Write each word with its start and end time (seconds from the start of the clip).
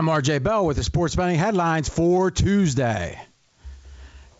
I'm 0.00 0.06
RJ 0.06 0.42
Bell 0.42 0.64
with 0.64 0.78
the 0.78 0.82
sports 0.82 1.14
betting 1.14 1.38
headlines 1.38 1.90
for 1.90 2.30
Tuesday. 2.30 3.20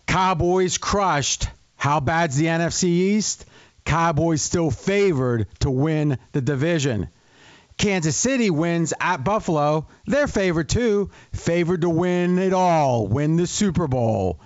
Cowboys 0.07 0.79
crushed. 0.79 1.47
How 1.75 1.99
bad's 1.99 2.35
the 2.35 2.47
NFC 2.47 2.85
East? 2.85 3.45
Cowboys 3.85 4.41
still 4.41 4.71
favored 4.71 5.45
to 5.59 5.69
win 5.69 6.17
the 6.31 6.41
division. 6.41 7.09
Kansas 7.77 8.17
City 8.17 8.49
wins 8.49 8.91
at 8.99 9.23
Buffalo. 9.23 9.85
They're 10.07 10.25
favored 10.25 10.67
too, 10.67 11.11
favored 11.31 11.81
to 11.81 11.91
win 11.91 12.39
it 12.39 12.53
all, 12.53 13.05
win 13.05 13.35
the 13.35 13.45
Super 13.45 13.87
Bowl. 13.87 14.39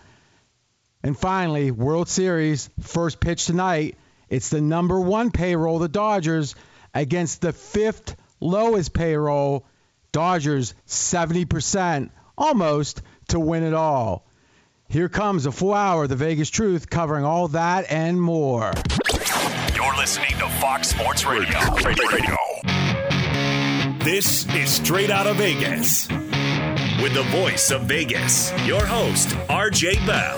And 1.01 1.17
finally, 1.17 1.71
World 1.71 2.09
Series, 2.09 2.69
first 2.81 3.21
pitch 3.21 3.45
tonight. 3.45 3.95
It's 4.27 4.49
the 4.49 4.59
number 4.59 4.99
one 4.99 5.31
payroll, 5.31 5.79
the 5.79 5.87
Dodgers, 5.87 6.55
against 6.93 7.39
the 7.39 7.53
fifth 7.53 8.17
lowest 8.41 8.93
payroll, 8.93 9.65
Dodgers 10.15 10.75
70%, 10.87 12.09
almost 12.37 13.01
to 13.27 13.37
win 13.37 13.63
it 13.63 13.73
all. 13.73 14.25
Here 14.87 15.09
comes 15.09 15.45
a 15.45 15.51
full 15.51 15.73
hour 15.73 16.03
of 16.03 16.09
the 16.09 16.15
Vegas 16.15 16.49
Truth 16.49 16.89
covering 16.89 17.25
all 17.25 17.49
that 17.49 17.91
and 17.91 18.21
more. 18.21 18.71
You're 19.75 19.97
listening 19.97 20.31
to 20.39 20.47
Fox 20.61 20.87
Sports 20.87 21.25
Radio. 21.25 21.59
Radio. 21.83 22.37
This 24.05 24.47
is 24.55 24.71
Straight 24.71 25.09
Out 25.09 25.27
of 25.27 25.35
Vegas. 25.35 26.07
With 26.07 27.13
the 27.13 27.25
voice 27.31 27.69
of 27.71 27.81
Vegas, 27.81 28.53
your 28.65 28.85
host, 28.85 29.27
RJ 29.49 30.07
Bell. 30.07 30.37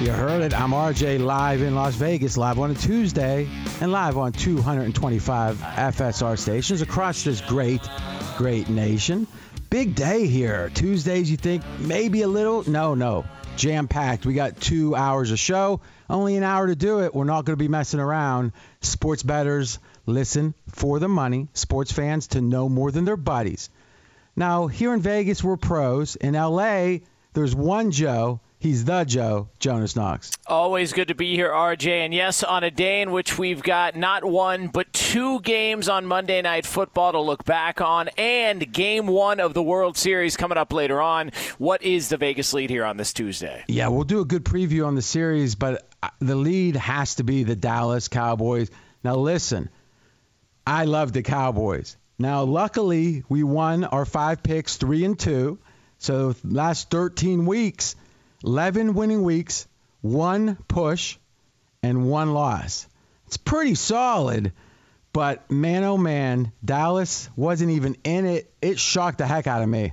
You 0.00 0.12
heard 0.12 0.40
it. 0.40 0.58
I'm 0.58 0.70
RJ 0.70 1.22
live 1.22 1.60
in 1.60 1.74
Las 1.74 1.94
Vegas, 1.94 2.38
live 2.38 2.58
on 2.58 2.70
a 2.70 2.74
Tuesday, 2.74 3.46
and 3.82 3.92
live 3.92 4.16
on 4.16 4.32
225 4.32 5.58
FSR 5.58 6.38
stations 6.38 6.80
across 6.80 7.22
this 7.22 7.42
great, 7.42 7.86
great 8.38 8.70
nation. 8.70 9.26
Big 9.68 9.94
day 9.94 10.26
here. 10.26 10.70
Tuesdays, 10.72 11.30
you 11.30 11.36
think 11.36 11.62
maybe 11.80 12.22
a 12.22 12.28
little? 12.28 12.66
No, 12.66 12.94
no. 12.94 13.26
Jam 13.58 13.88
packed. 13.88 14.24
We 14.24 14.32
got 14.32 14.58
two 14.58 14.96
hours 14.96 15.32
of 15.32 15.38
show. 15.38 15.82
Only 16.08 16.38
an 16.38 16.44
hour 16.44 16.68
to 16.68 16.74
do 16.74 17.00
it. 17.00 17.14
We're 17.14 17.24
not 17.24 17.44
going 17.44 17.58
to 17.58 17.62
be 17.62 17.68
messing 17.68 18.00
around. 18.00 18.52
Sports 18.80 19.22
betters, 19.22 19.80
listen 20.06 20.54
for 20.68 20.98
the 20.98 21.08
money. 21.08 21.48
Sports 21.52 21.92
fans 21.92 22.28
to 22.28 22.40
know 22.40 22.70
more 22.70 22.90
than 22.90 23.04
their 23.04 23.18
buddies. 23.18 23.68
Now, 24.34 24.66
here 24.66 24.94
in 24.94 25.02
Vegas, 25.02 25.44
we're 25.44 25.58
pros. 25.58 26.16
In 26.16 26.32
LA, 26.32 27.00
there's 27.34 27.54
one 27.54 27.90
Joe 27.90 28.40
He's 28.60 28.84
the 28.84 29.04
Joe, 29.04 29.48
Jonas 29.58 29.96
Knox. 29.96 30.32
Always 30.46 30.92
good 30.92 31.08
to 31.08 31.14
be 31.14 31.34
here, 31.34 31.48
RJ. 31.48 32.04
And 32.04 32.12
yes, 32.12 32.42
on 32.42 32.62
a 32.62 32.70
day 32.70 33.00
in 33.00 33.10
which 33.10 33.38
we've 33.38 33.62
got 33.62 33.96
not 33.96 34.22
one, 34.22 34.66
but 34.66 34.92
two 34.92 35.40
games 35.40 35.88
on 35.88 36.04
Monday 36.04 36.42
Night 36.42 36.66
Football 36.66 37.12
to 37.12 37.20
look 37.20 37.42
back 37.46 37.80
on, 37.80 38.08
and 38.18 38.70
game 38.70 39.06
one 39.06 39.40
of 39.40 39.54
the 39.54 39.62
World 39.62 39.96
Series 39.96 40.36
coming 40.36 40.58
up 40.58 40.74
later 40.74 41.00
on. 41.00 41.30
What 41.56 41.82
is 41.82 42.10
the 42.10 42.18
Vegas 42.18 42.52
lead 42.52 42.68
here 42.68 42.84
on 42.84 42.98
this 42.98 43.14
Tuesday? 43.14 43.64
Yeah, 43.66 43.88
we'll 43.88 44.04
do 44.04 44.20
a 44.20 44.26
good 44.26 44.44
preview 44.44 44.86
on 44.86 44.94
the 44.94 45.00
series, 45.00 45.54
but 45.54 45.88
uh, 46.02 46.10
the 46.18 46.36
lead 46.36 46.76
has 46.76 47.14
to 47.14 47.24
be 47.24 47.44
the 47.44 47.56
Dallas 47.56 48.08
Cowboys. 48.08 48.70
Now, 49.02 49.16
listen, 49.16 49.70
I 50.66 50.84
love 50.84 51.14
the 51.14 51.22
Cowboys. 51.22 51.96
Now, 52.18 52.42
luckily, 52.42 53.24
we 53.26 53.42
won 53.42 53.84
our 53.84 54.04
five 54.04 54.42
picks, 54.42 54.76
three 54.76 55.06
and 55.06 55.18
two. 55.18 55.58
So, 55.96 56.34
last 56.44 56.90
13 56.90 57.46
weeks, 57.46 57.96
11 58.44 58.94
winning 58.94 59.22
weeks, 59.22 59.66
one 60.00 60.56
push, 60.68 61.18
and 61.82 62.08
one 62.08 62.32
loss. 62.32 62.86
It's 63.26 63.36
pretty 63.36 63.74
solid, 63.74 64.52
but 65.12 65.50
man, 65.50 65.84
oh 65.84 65.96
man, 65.96 66.52
Dallas 66.64 67.30
wasn't 67.36 67.70
even 67.72 67.96
in 68.04 68.26
it. 68.26 68.52
It 68.60 68.78
shocked 68.78 69.18
the 69.18 69.26
heck 69.26 69.46
out 69.46 69.62
of 69.62 69.68
me. 69.68 69.92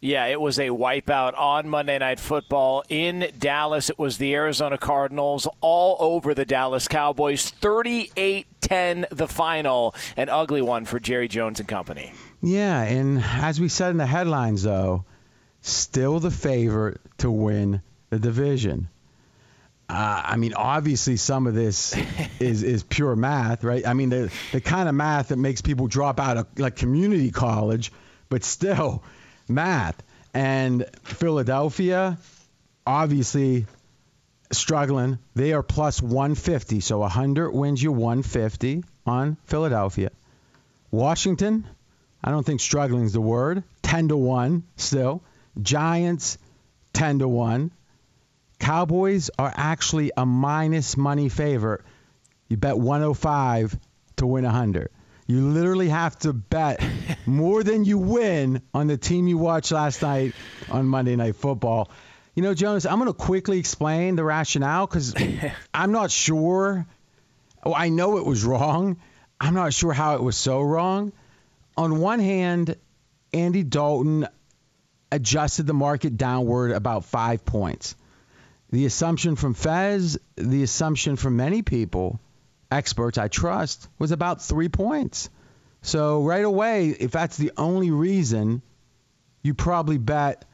Yeah, 0.00 0.26
it 0.26 0.40
was 0.40 0.60
a 0.60 0.68
wipeout 0.68 1.36
on 1.36 1.68
Monday 1.68 1.98
Night 1.98 2.20
Football 2.20 2.84
in 2.88 3.32
Dallas. 3.36 3.90
It 3.90 3.98
was 3.98 4.16
the 4.16 4.32
Arizona 4.32 4.78
Cardinals 4.78 5.48
all 5.60 5.96
over 5.98 6.34
the 6.34 6.44
Dallas 6.44 6.86
Cowboys. 6.86 7.50
38 7.50 8.46
10 8.60 9.06
the 9.10 9.26
final. 9.26 9.94
An 10.16 10.28
ugly 10.28 10.62
one 10.62 10.84
for 10.84 11.00
Jerry 11.00 11.26
Jones 11.26 11.58
and 11.58 11.68
company. 11.68 12.12
Yeah, 12.40 12.80
and 12.80 13.20
as 13.20 13.60
we 13.60 13.68
said 13.68 13.90
in 13.90 13.96
the 13.96 14.06
headlines, 14.06 14.62
though, 14.62 15.04
still 15.62 16.20
the 16.20 16.30
favorite 16.30 17.00
to 17.18 17.30
win 17.30 17.82
the 18.10 18.18
division. 18.18 18.88
Uh, 19.88 20.22
I 20.24 20.36
mean, 20.36 20.52
obviously, 20.54 21.16
some 21.16 21.46
of 21.46 21.54
this 21.54 21.96
is 22.40 22.62
is 22.62 22.82
pure 22.82 23.16
math, 23.16 23.64
right? 23.64 23.86
I 23.86 23.94
mean, 23.94 24.10
the 24.10 24.30
the 24.52 24.60
kind 24.60 24.88
of 24.88 24.94
math 24.94 25.28
that 25.28 25.38
makes 25.38 25.62
people 25.62 25.86
drop 25.86 26.20
out 26.20 26.36
of 26.36 26.46
like 26.58 26.76
community 26.76 27.30
college, 27.30 27.92
but 28.28 28.44
still, 28.44 29.02
math. 29.48 30.02
And 30.34 30.84
Philadelphia, 31.04 32.18
obviously, 32.86 33.66
struggling. 34.52 35.18
They 35.34 35.52
are 35.52 35.62
plus 35.62 36.02
150, 36.02 36.80
so 36.80 36.98
100 36.98 37.50
wins 37.50 37.82
you 37.82 37.92
150 37.92 38.84
on 39.06 39.36
Philadelphia. 39.46 40.10
Washington, 40.90 41.66
I 42.22 42.30
don't 42.30 42.44
think 42.44 42.60
struggling 42.60 43.04
is 43.04 43.12
the 43.12 43.20
word. 43.20 43.62
10 43.82 44.08
to 44.08 44.16
one 44.16 44.64
still. 44.76 45.22
Giants, 45.60 46.38
10 46.92 47.20
to 47.20 47.28
one. 47.28 47.70
Cowboys 48.58 49.30
are 49.38 49.52
actually 49.54 50.10
a 50.16 50.26
minus 50.26 50.96
money 50.96 51.28
favorite. 51.28 51.82
You 52.48 52.56
bet 52.56 52.78
105 52.78 53.78
to 54.16 54.26
win 54.26 54.44
100. 54.44 54.90
You 55.26 55.48
literally 55.48 55.90
have 55.90 56.18
to 56.20 56.32
bet 56.32 56.82
more 57.26 57.62
than 57.62 57.84
you 57.84 57.98
win 57.98 58.62
on 58.72 58.86
the 58.86 58.96
team 58.96 59.28
you 59.28 59.38
watched 59.38 59.72
last 59.72 60.02
night 60.02 60.34
on 60.70 60.86
Monday 60.86 61.16
Night 61.16 61.36
Football. 61.36 61.90
You 62.34 62.42
know, 62.42 62.54
Jonas, 62.54 62.86
I'm 62.86 62.98
going 62.98 63.08
to 63.08 63.12
quickly 63.12 63.58
explain 63.58 64.16
the 64.16 64.24
rationale 64.24 64.86
because 64.86 65.14
I'm 65.74 65.92
not 65.92 66.10
sure. 66.10 66.86
Oh, 67.62 67.74
I 67.74 67.90
know 67.90 68.16
it 68.18 68.24
was 68.24 68.44
wrong. 68.44 68.98
I'm 69.40 69.54
not 69.54 69.74
sure 69.74 69.92
how 69.92 70.14
it 70.14 70.22
was 70.22 70.36
so 70.36 70.62
wrong. 70.62 71.12
On 71.76 72.00
one 72.00 72.20
hand, 72.20 72.76
Andy 73.32 73.62
Dalton 73.62 74.26
adjusted 75.12 75.66
the 75.66 75.74
market 75.74 76.16
downward 76.16 76.72
about 76.72 77.04
five 77.04 77.44
points 77.44 77.94
the 78.70 78.86
assumption 78.86 79.36
from 79.36 79.54
Fez, 79.54 80.18
the 80.36 80.62
assumption 80.62 81.16
from 81.16 81.36
many 81.36 81.62
people, 81.62 82.20
experts 82.70 83.18
I 83.18 83.28
trust, 83.28 83.88
was 83.98 84.12
about 84.12 84.42
three 84.42 84.68
points. 84.68 85.30
So 85.82 86.24
right 86.24 86.44
away, 86.44 86.88
if 86.88 87.10
that's 87.12 87.36
the 87.36 87.52
only 87.56 87.90
reason, 87.90 88.62
you 89.42 89.54
probably 89.54 89.98
bet 89.98 90.44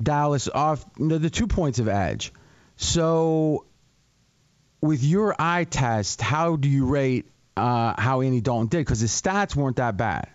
Dallas 0.00 0.48
off 0.48 0.84
the 0.96 1.30
two 1.30 1.46
points 1.46 1.78
of 1.78 1.88
edge. 1.88 2.32
So 2.76 3.66
with 4.80 5.02
your 5.02 5.34
eye 5.38 5.64
test, 5.64 6.20
how 6.20 6.56
do 6.56 6.68
you 6.68 6.86
rate 6.86 7.26
uh, 7.56 8.00
how 8.00 8.22
Andy 8.22 8.40
Dalton 8.40 8.68
did? 8.68 8.78
Because 8.78 9.00
his 9.00 9.10
stats 9.10 9.54
weren't 9.54 9.76
that 9.76 9.96
bad. 9.96 10.28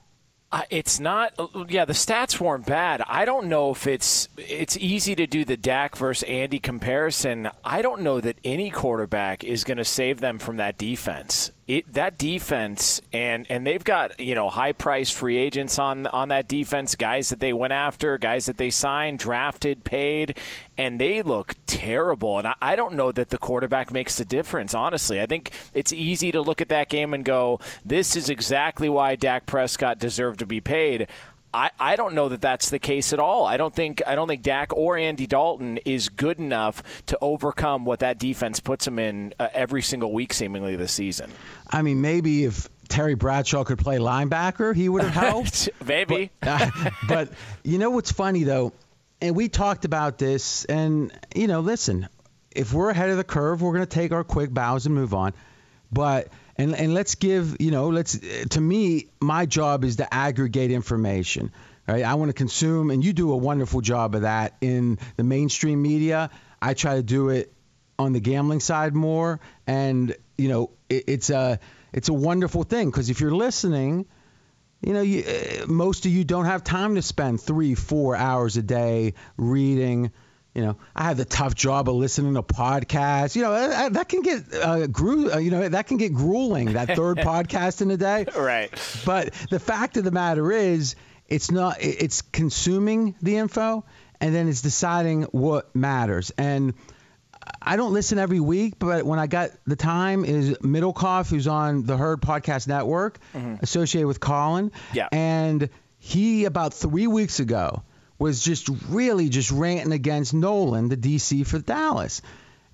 Uh, 0.50 0.62
it's 0.70 1.00
not. 1.00 1.34
Yeah, 1.68 1.84
the 1.84 1.94
stats 1.94 2.40
weren't 2.40 2.66
bad. 2.66 3.02
I 3.06 3.26
don't 3.26 3.48
know 3.48 3.72
if 3.72 3.86
it's 3.86 4.30
it's 4.38 4.78
easy 4.78 5.14
to 5.16 5.28
do 5.28 5.44
the 5.44 5.58
Dak 5.58 5.98
versus 5.98 6.24
Andy 6.24 6.60
comparison. 6.60 7.50
I 7.66 7.82
don't 7.82 8.02
know 8.02 8.22
that 8.22 8.38
any 8.46 8.70
quarterback 8.70 9.44
is 9.44 9.66
going 9.66 9.78
to 9.78 9.86
save 9.86 10.22
them 10.22 10.40
from 10.40 10.58
that 10.58 10.78
defense 10.78 11.52
it, 11.68 11.94
that 11.94 12.18
defense 12.18 13.02
and 13.12 13.46
and 13.50 13.68
they've 13.68 13.84
got 13.84 14.20
you 14.20 14.36
know 14.36 14.50
high 14.50 14.72
priced 14.72 15.14
free 15.14 15.38
agents 15.38 15.78
on 15.78 16.08
on 16.08 16.30
that 16.30 16.48
defense 16.48 16.96
guys 16.96 17.30
that 17.30 17.42
they 17.42 17.52
went 17.52 17.74
after 17.74 18.18
guys 18.18 18.46
that 18.46 18.58
they 18.58 18.70
signed 18.70 19.20
drafted 19.20 19.84
paid 19.84 20.38
and 20.78 21.02
they 21.02 21.22
look 21.22 21.56
terrible. 21.66 22.38
And 22.38 22.48
I, 22.48 22.56
I 22.62 22.76
don't 22.76 22.94
know 22.94 23.12
that 23.12 23.30
the 23.30 23.38
quarterback 23.38 23.92
makes 23.92 24.16
the 24.16 24.26
difference 24.26 24.74
honestly. 24.74 25.22
I 25.22 25.26
think 25.26 25.52
it's 25.74 25.92
easy 25.92 26.32
to 26.32 26.42
look 26.42 26.62
at 26.62 26.70
that 26.70 26.88
game 26.88 27.14
and 27.14 27.26
go 27.26 27.60
this 27.84 28.16
is 28.16 28.30
exactly 28.30 28.88
why 28.88 29.16
Dak 29.18 29.46
Prescott 29.46 30.00
deserved 30.00 30.40
to 30.40 30.46
be 30.46 30.62
paid 30.62 31.08
I, 31.58 31.72
I 31.80 31.96
don't 31.96 32.14
know 32.14 32.30
that 32.30 32.40
that's 32.40 32.70
the 32.70 32.78
case 32.78 33.14
at 33.14 33.20
all. 33.20 33.44
I 33.44 33.58
don't 33.58 33.74
think 33.74 34.04
I 34.06 34.14
don't 34.14 34.28
think 34.28 34.44
Dak 34.44 34.78
or 34.78 34.96
Andy 34.96 35.26
Dalton 35.26 35.80
is 35.86 36.08
good 36.08 36.38
enough 36.38 36.84
to 37.08 37.18
overcome 37.20 37.84
what 37.84 38.02
that 38.02 38.20
defense 38.20 38.60
puts 38.60 38.86
them 38.86 39.00
in 39.00 39.34
uh, 39.40 39.50
every 39.54 39.82
single 39.82 40.14
week, 40.14 40.34
seemingly 40.34 40.76
this 40.76 40.92
season. 40.92 41.32
I 41.68 41.82
mean, 41.82 42.00
maybe 42.00 42.44
if 42.46 42.70
Terry 42.90 43.16
Bradshaw 43.16 43.64
could 43.64 43.80
play 43.80 43.98
linebacker, 43.98 44.76
he 44.76 44.88
would 44.88 45.02
have 45.04 45.14
helped. 45.26 45.70
Maybe. 45.84 46.30
But, 46.42 46.48
uh, 46.48 46.90
but 47.08 47.30
you 47.64 47.80
know 47.80 47.90
what's 47.90 48.12
funny 48.12 48.44
though, 48.44 48.74
and 49.20 49.36
we 49.36 49.50
talked 49.50 49.84
about 49.84 50.20
this, 50.20 50.64
and 50.66 51.12
you 51.34 51.48
know, 51.48 51.62
listen, 51.62 52.08
if 52.52 52.72
we're 52.72 52.92
ahead 52.92 53.10
of 53.10 53.18
the 53.18 53.24
curve, 53.24 53.64
we're 53.64 53.74
going 53.74 53.86
to 53.86 53.90
take 53.90 54.12
our 54.12 54.24
quick 54.24 54.54
bows 54.54 54.86
and 54.86 54.94
move 54.94 55.16
on. 55.16 55.34
But 55.92 56.28
and 56.58 56.76
and 56.76 56.94
let's 56.94 57.16
give 57.16 57.58
you 57.60 57.72
know, 57.72 57.90
let's 57.90 58.20
to 58.50 58.62
me, 58.62 59.08
my 59.20 59.46
job 59.46 59.84
is 59.84 59.98
to 59.98 60.14
aggregate 60.14 60.72
information. 60.72 61.52
Right? 61.88 62.04
I 62.04 62.16
want 62.16 62.30
to 62.30 62.34
consume, 62.34 62.92
and 62.92 63.04
you 63.04 63.14
do 63.14 63.32
a 63.32 63.38
wonderful 63.38 63.80
job 63.80 64.16
of 64.16 64.24
that 64.24 64.56
in 64.60 65.00
the 65.16 65.24
mainstream 65.24 65.82
media. 65.82 66.30
I 66.62 66.74
try 66.74 66.96
to 66.96 67.04
do 67.04 67.30
it 67.30 67.54
on 67.98 68.12
the 68.12 68.20
gambling 68.20 68.60
side 68.60 68.94
more, 68.94 69.40
and 69.66 70.14
you 70.38 70.50
know, 70.50 70.72
it, 70.90 71.06
it's 71.08 71.30
a 71.30 71.60
it's 71.94 72.10
a 72.10 72.14
wonderful 72.14 72.64
thing 72.64 72.90
because 72.90 73.10
if 73.10 73.22
you're 73.22 73.32
listening, 73.32 74.06
you 74.82 74.94
know, 74.94 75.02
you, 75.02 75.24
uh, 75.24 75.66
most 75.68 76.06
of 76.06 76.12
you 76.12 76.24
don't 76.24 76.46
have 76.46 76.64
time 76.64 76.96
to 76.96 77.02
spend 77.02 77.42
three, 77.42 77.74
four 77.76 78.16
hours 78.16 78.58
a 78.58 78.62
day 78.62 79.14
reading. 79.38 80.12
You 80.58 80.64
know, 80.64 80.78
I 80.96 81.04
have 81.04 81.18
the 81.18 81.24
tough 81.26 81.54
job 81.54 81.88
of 81.88 81.94
listening 81.94 82.34
to 82.34 82.42
podcasts. 82.42 83.36
You 83.36 83.44
know, 83.44 83.54
that, 83.54 83.94
that 83.94 84.10
can 84.10 84.24
get 84.24 84.52
uh, 84.56 84.88
gru- 84.88 85.32
uh, 85.32 85.38
You 85.38 85.52
know, 85.52 85.70
that 85.70 85.86
can 85.86 85.98
get 85.98 86.16
grueling. 86.16 86.74
That 86.74 86.96
third 86.96 87.18
podcast 87.20 87.84
in 87.84 87.92
a 87.92 87.96
day. 87.98 88.26
Right. 88.36 88.72
But 89.06 89.34
the 89.52 89.60
fact 89.60 89.98
of 89.98 90.04
the 90.04 90.10
matter 90.10 90.52
is, 90.52 90.96
it's 91.28 91.52
not. 91.52 91.78
It's 91.80 92.24
consuming 92.24 93.14
the 93.22 93.38
info, 93.38 93.86
and 94.20 94.34
then 94.34 94.48
it's 94.50 94.64
deciding 94.64 95.24
what 95.26 95.76
matters. 95.76 96.32
And 96.40 96.74
I 97.62 97.76
don't 97.76 97.94
listen 97.94 98.18
every 98.18 98.40
week, 98.40 98.80
but 98.80 99.06
when 99.06 99.20
I 99.20 99.28
got 99.28 99.52
the 99.68 99.76
time, 99.76 100.26
is 100.26 100.58
Middlekauff, 100.58 101.30
who's 101.30 101.48
on 101.48 101.84
the 101.84 101.98
Herd 101.98 102.20
Podcast 102.20 102.68
Network, 102.68 103.20
associated 103.62 104.08
with 104.08 104.20
Colin. 104.20 104.72
Yeah. 104.92 105.08
And 105.12 105.70
he 106.00 106.46
about 106.46 106.74
three 106.74 107.06
weeks 107.06 107.40
ago 107.40 107.84
was 108.20 108.44
just 108.44 108.70
really 108.90 109.30
just 109.30 109.52
ranting 109.52 109.92
against 109.92 110.34
Nolan, 110.34 110.90
the 110.90 110.98
DC 110.98 111.46
for 111.46 111.60
Dallas. 111.60 112.22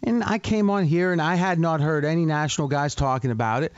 And 0.01 0.23
I 0.23 0.37
came 0.39 0.69
on 0.69 0.83
here 0.83 1.11
and 1.11 1.21
I 1.21 1.35
had 1.35 1.59
not 1.59 1.81
heard 1.81 2.05
any 2.05 2.25
national 2.25 2.67
guys 2.67 2.95
talking 2.95 3.31
about 3.31 3.63
it. 3.63 3.73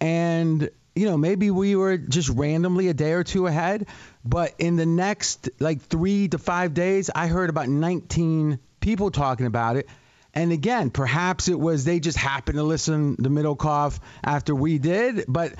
And 0.00 0.70
you 0.94 1.06
know, 1.06 1.16
maybe 1.16 1.50
we 1.50 1.74
were 1.74 1.96
just 1.96 2.28
randomly 2.28 2.88
a 2.88 2.94
day 2.94 3.12
or 3.12 3.24
two 3.24 3.46
ahead, 3.46 3.86
but 4.24 4.54
in 4.58 4.76
the 4.76 4.86
next 4.86 5.48
like 5.58 5.80
3 5.80 6.28
to 6.28 6.38
5 6.38 6.74
days, 6.74 7.10
I 7.14 7.28
heard 7.28 7.48
about 7.48 7.68
19 7.68 8.58
people 8.80 9.10
talking 9.10 9.46
about 9.46 9.76
it. 9.76 9.88
And 10.34 10.52
again, 10.52 10.90
perhaps 10.90 11.48
it 11.48 11.58
was 11.58 11.84
they 11.84 12.00
just 12.00 12.18
happened 12.18 12.56
to 12.56 12.62
listen 12.62 13.16
to 13.16 13.30
Middlekauff 13.30 14.00
after 14.24 14.54
we 14.54 14.78
did, 14.78 15.24
but 15.28 15.54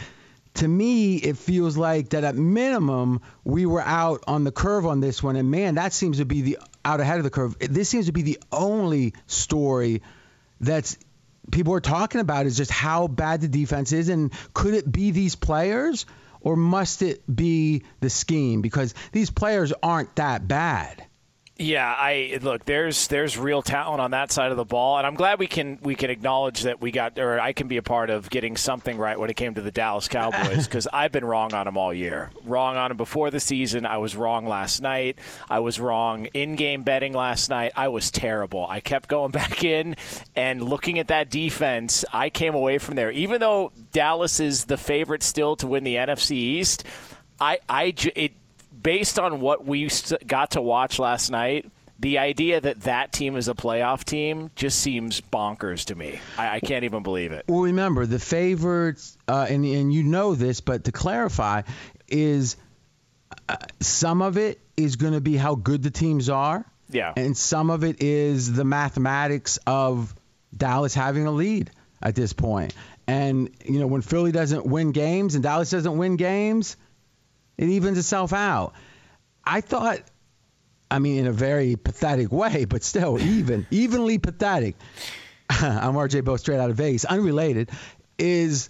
to 0.54 0.69
me, 0.69 1.16
it 1.16 1.38
feels 1.38 1.76
like 1.76 2.10
that 2.10 2.25
at 2.25 2.37
minimum 2.37 3.20
we 3.44 3.66
were 3.66 3.81
out 3.81 4.25
on 4.26 4.44
the 4.44 4.52
curve 4.52 4.87
on 4.87 5.00
this 5.00 5.22
one, 5.22 5.37
and 5.37 5.50
man, 5.50 5.76
that 5.76 5.93
seems 5.93 6.19
to 6.19 6.25
be 6.25 6.43
the 6.43 6.58
out 6.84 7.00
ahead 7.00 7.19
of 7.19 7.25
the 7.25 7.31
curve. 7.31 7.56
This 7.58 7.88
seems 7.88 8.06
to 8.06 8.12
be 8.12 8.22
the 8.22 8.38
only 8.50 9.14
story 9.26 10.02
that's 10.60 10.99
people 11.50 11.75
are 11.75 11.81
talking 11.81 12.20
about 12.20 12.46
is 12.46 12.56
just 12.56 12.70
how 12.70 13.08
bad 13.08 13.40
the 13.40 13.49
defense 13.49 13.93
is, 13.93 14.08
and 14.08 14.32
could 14.52 14.75
it 14.75 14.90
be 14.90 15.10
these 15.10 15.34
players, 15.34 16.06
or 16.40 16.56
must 16.56 17.02
it 17.02 17.22
be 17.34 17.82
the 18.00 18.10
scheme? 18.10 18.60
Because 18.62 18.94
these 19.12 19.31
players 19.31 19.72
aren't 19.82 20.14
that 20.16 20.46
bad. 20.46 21.05
Yeah, 21.58 21.94
I 21.96 22.38
look. 22.40 22.64
There's 22.64 23.08
there's 23.08 23.37
real 23.37 23.60
talent 23.60 24.00
on 24.00 24.12
that 24.12 24.32
side 24.32 24.50
of 24.50 24.56
the 24.56 24.64
ball, 24.64 24.96
and 24.96 25.06
I'm 25.06 25.14
glad 25.14 25.38
we 25.38 25.46
can 25.46 25.78
we 25.82 25.94
can 25.94 26.08
acknowledge 26.08 26.62
that 26.62 26.81
we 26.81 26.90
got 26.90 27.19
or 27.19 27.38
I 27.38 27.52
can 27.52 27.69
be 27.69 27.76
a 27.76 27.82
part 27.82 28.08
of 28.08 28.31
getting 28.31 28.56
something 28.56 28.96
right 28.96 29.19
when 29.19 29.28
it 29.28 29.34
came 29.34 29.54
to 29.54 29.60
the 29.60 29.70
Dallas 29.70 30.08
Cowboys 30.08 30.66
because 30.66 30.88
I've 30.90 31.12
been 31.12 31.26
wrong 31.26 31.52
on 31.52 31.66
them 31.66 31.76
all 31.76 31.93
year. 31.93 32.31
Wrong 32.44 32.76
on 32.76 32.88
them 32.88 32.96
before 32.96 33.31
the 33.31 33.38
season. 33.38 33.84
I 33.84 33.99
was 33.99 34.16
wrong 34.16 34.46
last 34.46 34.81
night. 34.81 35.19
I 35.49 35.60
was 35.60 35.78
wrong 35.78 36.25
in 36.26 36.56
game 36.56 36.84
betting 36.84 37.12
last 37.12 37.50
night. 37.50 37.72
I 37.76 37.88
was 37.88 38.10
terrible. 38.10 38.66
I 38.66 38.81
kept 38.81 39.10
going 39.10 39.31
back 39.32 39.62
in 39.62 39.96
and 40.34 40.62
looking 40.62 40.98
at 40.98 41.08
that 41.08 41.28
defense. 41.28 42.02
I 42.14 42.31
came 42.31 42.55
away 42.55 42.78
from 42.78 42.94
there, 42.94 43.10
even 43.10 43.40
though 43.40 43.72
Dallas 43.93 44.40
is 44.40 44.64
the 44.64 44.78
favorite 44.78 45.22
still 45.22 45.55
to 45.56 45.66
win 45.66 45.84
the 45.84 45.96
NFC 45.96 46.32
East. 46.32 46.84
I 47.40 47.58
I 47.69 47.94
it 48.16 48.32
based 48.82 49.19
on 49.19 49.40
what 49.40 49.67
we 49.67 49.88
got 50.26 50.52
to 50.52 50.61
watch 50.62 50.99
last 50.99 51.31
night, 51.31 51.70
the 51.99 52.19
idea 52.19 52.61
that 52.61 52.81
that 52.82 53.12
team 53.12 53.37
is 53.37 53.46
a 53.49 53.55
playoff 53.55 54.02
team 54.05 54.50
just 54.56 54.81
seems 54.81 55.20
bonkers 55.20 55.84
to 55.87 55.94
me. 55.94 56.20
I, 56.37 56.56
I 56.56 56.61
can't 56.61 56.84
even 56.84 57.02
believe 57.02 57.31
it. 57.32 57.44
Well, 57.49 57.61
remember 57.61 58.06
the 58.06 58.19
favorites, 58.19 59.17
uh, 59.29 59.46
and 59.49 59.64
and 59.64 59.93
you 59.93 60.02
know 60.02 60.34
this, 60.34 60.61
but 60.61 60.84
to 60.84 60.93
clarify, 60.93 61.62
is 62.08 62.56
uh, 63.49 63.56
some 63.81 64.20
of 64.23 64.37
it 64.37 64.61
is 64.76 64.96
going 64.96 65.12
to 65.12 65.20
be 65.20 65.37
how 65.37 65.55
good 65.55 65.82
the 65.82 65.90
teams 65.90 66.29
are, 66.29 66.64
Yeah. 66.90 67.12
and 67.17 67.37
some 67.37 67.70
of 67.70 67.84
it 67.84 68.02
is 68.02 68.52
the 68.52 68.64
mathematics 68.64 69.58
of 69.67 70.14
Dallas 70.56 70.94
having 70.94 71.26
a 71.26 71.31
lead 71.31 71.70
at 72.02 72.14
this 72.17 72.32
point. 72.32 72.75
And 73.06 73.50
you 73.64 73.79
know 73.79 73.87
when 73.87 74.02
Philly 74.02 74.32
doesn't 74.32 74.67
win 74.67 74.90
games 74.93 75.34
and 75.37 75.43
Dallas 75.44 75.70
doesn't 75.70 75.96
win 75.96 76.17
games, 76.17 76.76
it 77.58 77.69
evens 77.69 77.99
itself 77.99 78.32
out. 78.32 78.75
I 79.44 79.60
thought, 79.60 80.00
I 80.90 80.99
mean, 80.99 81.19
in 81.19 81.26
a 81.26 81.32
very 81.32 81.76
pathetic 81.76 82.31
way, 82.31 82.64
but 82.64 82.82
still 82.82 83.20
even, 83.20 83.66
evenly 83.70 84.19
pathetic. 84.19 84.76
I'm 85.50 85.94
RJ 85.94 86.25
Bell, 86.25 86.38
straight 86.38 86.58
out 86.58 86.70
of 86.70 86.76
Vegas, 86.76 87.04
unrelated. 87.04 87.70
Is 88.19 88.69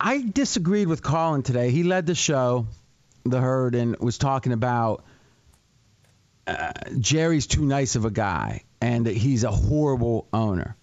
I 0.00 0.22
disagreed 0.22 0.88
with 0.88 1.02
Colin 1.02 1.42
today. 1.42 1.70
He 1.70 1.82
led 1.82 2.06
the 2.06 2.14
show, 2.14 2.66
the 3.24 3.40
herd, 3.40 3.74
and 3.74 3.96
was 3.98 4.16
talking 4.16 4.52
about 4.52 5.04
uh, 6.46 6.72
Jerry's 6.98 7.46
too 7.46 7.64
nice 7.64 7.96
of 7.96 8.04
a 8.04 8.10
guy 8.10 8.62
and 8.80 9.06
that 9.06 9.16
he's 9.16 9.44
a 9.44 9.50
horrible 9.50 10.28
owner. 10.32 10.76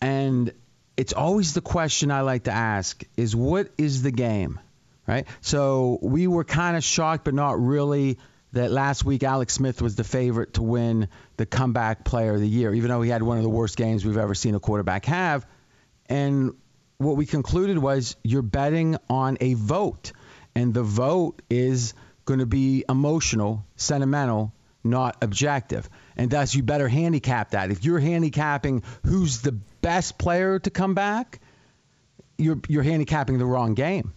And 0.00 0.52
it's 0.96 1.12
always 1.12 1.54
the 1.54 1.60
question 1.60 2.10
I 2.10 2.20
like 2.20 2.44
to 2.44 2.52
ask 2.52 3.02
is 3.16 3.34
what 3.34 3.70
is 3.76 4.02
the 4.02 4.12
game? 4.12 4.60
Right? 5.08 5.26
So 5.40 5.98
we 6.02 6.26
were 6.26 6.44
kind 6.44 6.76
of 6.76 6.84
shocked, 6.84 7.24
but 7.24 7.32
not 7.32 7.58
really, 7.58 8.18
that 8.52 8.70
last 8.70 9.04
week 9.04 9.22
Alex 9.22 9.54
Smith 9.54 9.82
was 9.82 9.96
the 9.96 10.04
favorite 10.04 10.54
to 10.54 10.62
win 10.62 11.08
the 11.36 11.46
comeback 11.46 12.04
player 12.04 12.34
of 12.34 12.40
the 12.40 12.48
year, 12.48 12.72
even 12.74 12.90
though 12.90 13.02
he 13.02 13.10
had 13.10 13.22
one 13.22 13.38
of 13.38 13.42
the 13.42 13.48
worst 13.48 13.76
games 13.76 14.04
we've 14.04 14.16
ever 14.18 14.34
seen 14.34 14.54
a 14.54 14.60
quarterback 14.60 15.06
have. 15.06 15.46
And 16.06 16.52
what 16.98 17.16
we 17.16 17.26
concluded 17.26 17.78
was 17.78 18.16
you're 18.22 18.42
betting 18.42 18.96
on 19.08 19.38
a 19.40 19.54
vote, 19.54 20.12
and 20.54 20.74
the 20.74 20.82
vote 20.82 21.42
is 21.48 21.94
going 22.24 22.40
to 22.40 22.46
be 22.46 22.84
emotional, 22.88 23.64
sentimental, 23.76 24.52
not 24.84 25.16
objective. 25.22 25.88
And 26.16 26.30
thus, 26.30 26.54
you 26.54 26.62
better 26.62 26.88
handicap 26.88 27.50
that. 27.50 27.70
If 27.70 27.84
you're 27.84 27.98
handicapping 27.98 28.82
who's 29.04 29.40
the 29.40 29.52
best 29.52 30.18
player 30.18 30.58
to 30.58 30.70
come 30.70 30.94
back, 30.94 31.40
you're 32.36 32.60
you're 32.68 32.82
handicapping 32.82 33.38
the 33.38 33.46
wrong 33.46 33.74
game. 33.74 34.12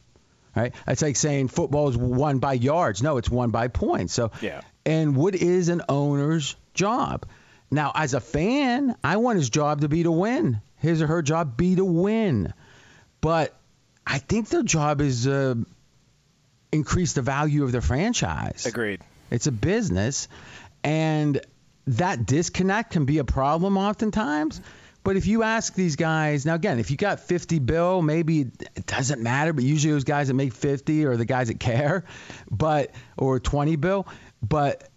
Right? 0.55 0.73
It's 0.87 1.01
like 1.01 1.15
saying 1.15 1.47
football 1.47 1.89
is 1.89 1.97
won 1.97 2.39
by 2.39 2.53
yards. 2.53 3.01
No, 3.01 3.17
it's 3.17 3.29
won 3.29 3.51
by 3.51 3.67
points. 3.69 4.13
So, 4.13 4.31
Yeah. 4.41 4.61
and 4.85 5.15
what 5.15 5.35
is 5.35 5.69
an 5.69 5.81
owner's 5.87 6.55
job? 6.73 7.25
Now, 7.69 7.91
as 7.95 8.13
a 8.13 8.19
fan, 8.19 8.95
I 9.03 9.17
want 9.17 9.37
his 9.37 9.49
job 9.49 9.81
to 9.81 9.87
be 9.87 10.03
to 10.03 10.11
win. 10.11 10.61
His 10.77 11.01
or 11.01 11.07
her 11.07 11.21
job 11.21 11.55
be 11.55 11.75
to 11.75 11.85
win. 11.85 12.53
But 13.21 13.55
I 14.05 14.17
think 14.17 14.49
their 14.49 14.63
job 14.63 14.99
is 14.99 15.25
uh, 15.25 15.55
increase 16.71 17.13
the 17.13 17.21
value 17.21 17.63
of 17.63 17.71
their 17.71 17.81
franchise. 17.81 18.65
Agreed. 18.65 19.01
It's 19.29 19.47
a 19.47 19.51
business, 19.51 20.27
and 20.83 21.39
that 21.87 22.25
disconnect 22.25 22.91
can 22.91 23.05
be 23.05 23.19
a 23.19 23.23
problem 23.23 23.77
oftentimes. 23.77 24.59
But 25.03 25.17
if 25.17 25.25
you 25.25 25.41
ask 25.43 25.73
these 25.73 25.95
guys 25.95 26.45
now, 26.45 26.53
again, 26.55 26.77
if 26.79 26.91
you 26.91 26.97
got 26.97 27.19
50 27.19 27.59
bill, 27.59 28.01
maybe 28.01 28.41
it 28.41 28.85
doesn't 28.85 29.21
matter. 29.21 29.51
But 29.51 29.63
usually 29.63 29.93
those 29.93 30.03
guys 30.03 30.27
that 30.27 30.35
make 30.35 30.53
50 30.53 31.05
are 31.05 31.17
the 31.17 31.25
guys 31.25 31.47
that 31.47 31.59
care, 31.59 32.03
but 32.51 32.91
or 33.17 33.39
20 33.39 33.75
bill. 33.77 34.07
But 34.47 34.89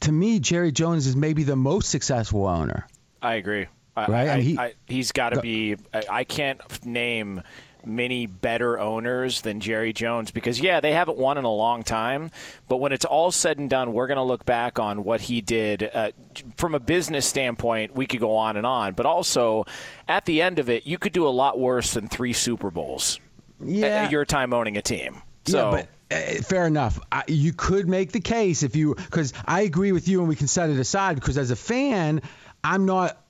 to 0.00 0.12
me, 0.12 0.40
Jerry 0.40 0.72
Jones 0.72 1.06
is 1.06 1.16
maybe 1.16 1.42
the 1.44 1.56
most 1.56 1.90
successful 1.90 2.46
owner. 2.46 2.86
I 3.20 3.34
agree. 3.34 3.66
I, 3.96 4.06
Right, 4.06 4.28
I, 4.28 4.32
and 4.34 4.42
he- 4.42 4.58
I, 4.58 4.72
he's 4.86 5.12
got 5.12 5.30
to 5.30 5.40
be. 5.40 5.76
I, 5.92 6.02
I 6.10 6.24
can't 6.24 6.60
name 6.84 7.42
many 7.86 8.26
better 8.26 8.78
owners 8.78 9.40
than 9.40 9.60
Jerry 9.60 9.92
Jones 9.92 10.30
because 10.30 10.60
yeah, 10.60 10.80
they 10.80 10.92
haven't 10.92 11.18
won 11.18 11.38
in 11.38 11.44
a 11.44 11.52
long 11.52 11.82
time. 11.82 12.30
But 12.68 12.78
when 12.78 12.92
it's 12.92 13.04
all 13.04 13.30
said 13.30 13.58
and 13.58 13.68
done, 13.68 13.92
we're 13.92 14.06
going 14.06 14.16
to 14.16 14.22
look 14.22 14.44
back 14.44 14.78
on 14.78 15.04
what 15.04 15.20
he 15.20 15.40
did 15.40 15.90
uh, 15.92 16.10
from 16.56 16.74
a 16.74 16.80
business 16.80 17.26
standpoint. 17.26 17.94
We 17.94 18.06
could 18.06 18.20
go 18.20 18.36
on 18.36 18.56
and 18.56 18.66
on, 18.66 18.94
but 18.94 19.06
also 19.06 19.66
at 20.08 20.24
the 20.24 20.42
end 20.42 20.58
of 20.58 20.68
it, 20.68 20.86
you 20.86 20.98
could 20.98 21.12
do 21.12 21.26
a 21.26 21.30
lot 21.30 21.58
worse 21.58 21.94
than 21.94 22.08
three 22.08 22.32
Super 22.32 22.70
Bowls. 22.70 23.20
Yeah. 23.60 23.86
at 23.86 24.10
your 24.10 24.24
time 24.24 24.52
owning 24.52 24.76
a 24.76 24.82
team. 24.82 25.22
So 25.46 25.70
yeah, 25.70 25.86
but 26.10 26.14
uh, 26.14 26.42
fair 26.42 26.66
enough. 26.66 26.98
I, 27.10 27.22
you 27.28 27.52
could 27.52 27.88
make 27.88 28.12
the 28.12 28.20
case 28.20 28.62
if 28.62 28.76
you, 28.76 28.94
because 28.94 29.32
I 29.46 29.62
agree 29.62 29.92
with 29.92 30.08
you, 30.08 30.20
and 30.20 30.28
we 30.28 30.36
can 30.36 30.48
set 30.48 30.70
it 30.70 30.78
aside. 30.78 31.14
Because 31.14 31.38
as 31.38 31.50
a 31.50 31.56
fan, 31.56 32.20
I'm 32.62 32.84
not 32.84 33.22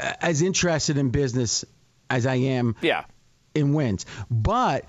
uh, 0.00 0.12
as 0.20 0.42
interested 0.42 0.96
in 0.98 1.10
business 1.10 1.64
as 2.10 2.26
I 2.26 2.36
am 2.36 2.76
yeah, 2.80 3.04
in 3.58 3.74
wins. 3.74 4.06
But 4.30 4.84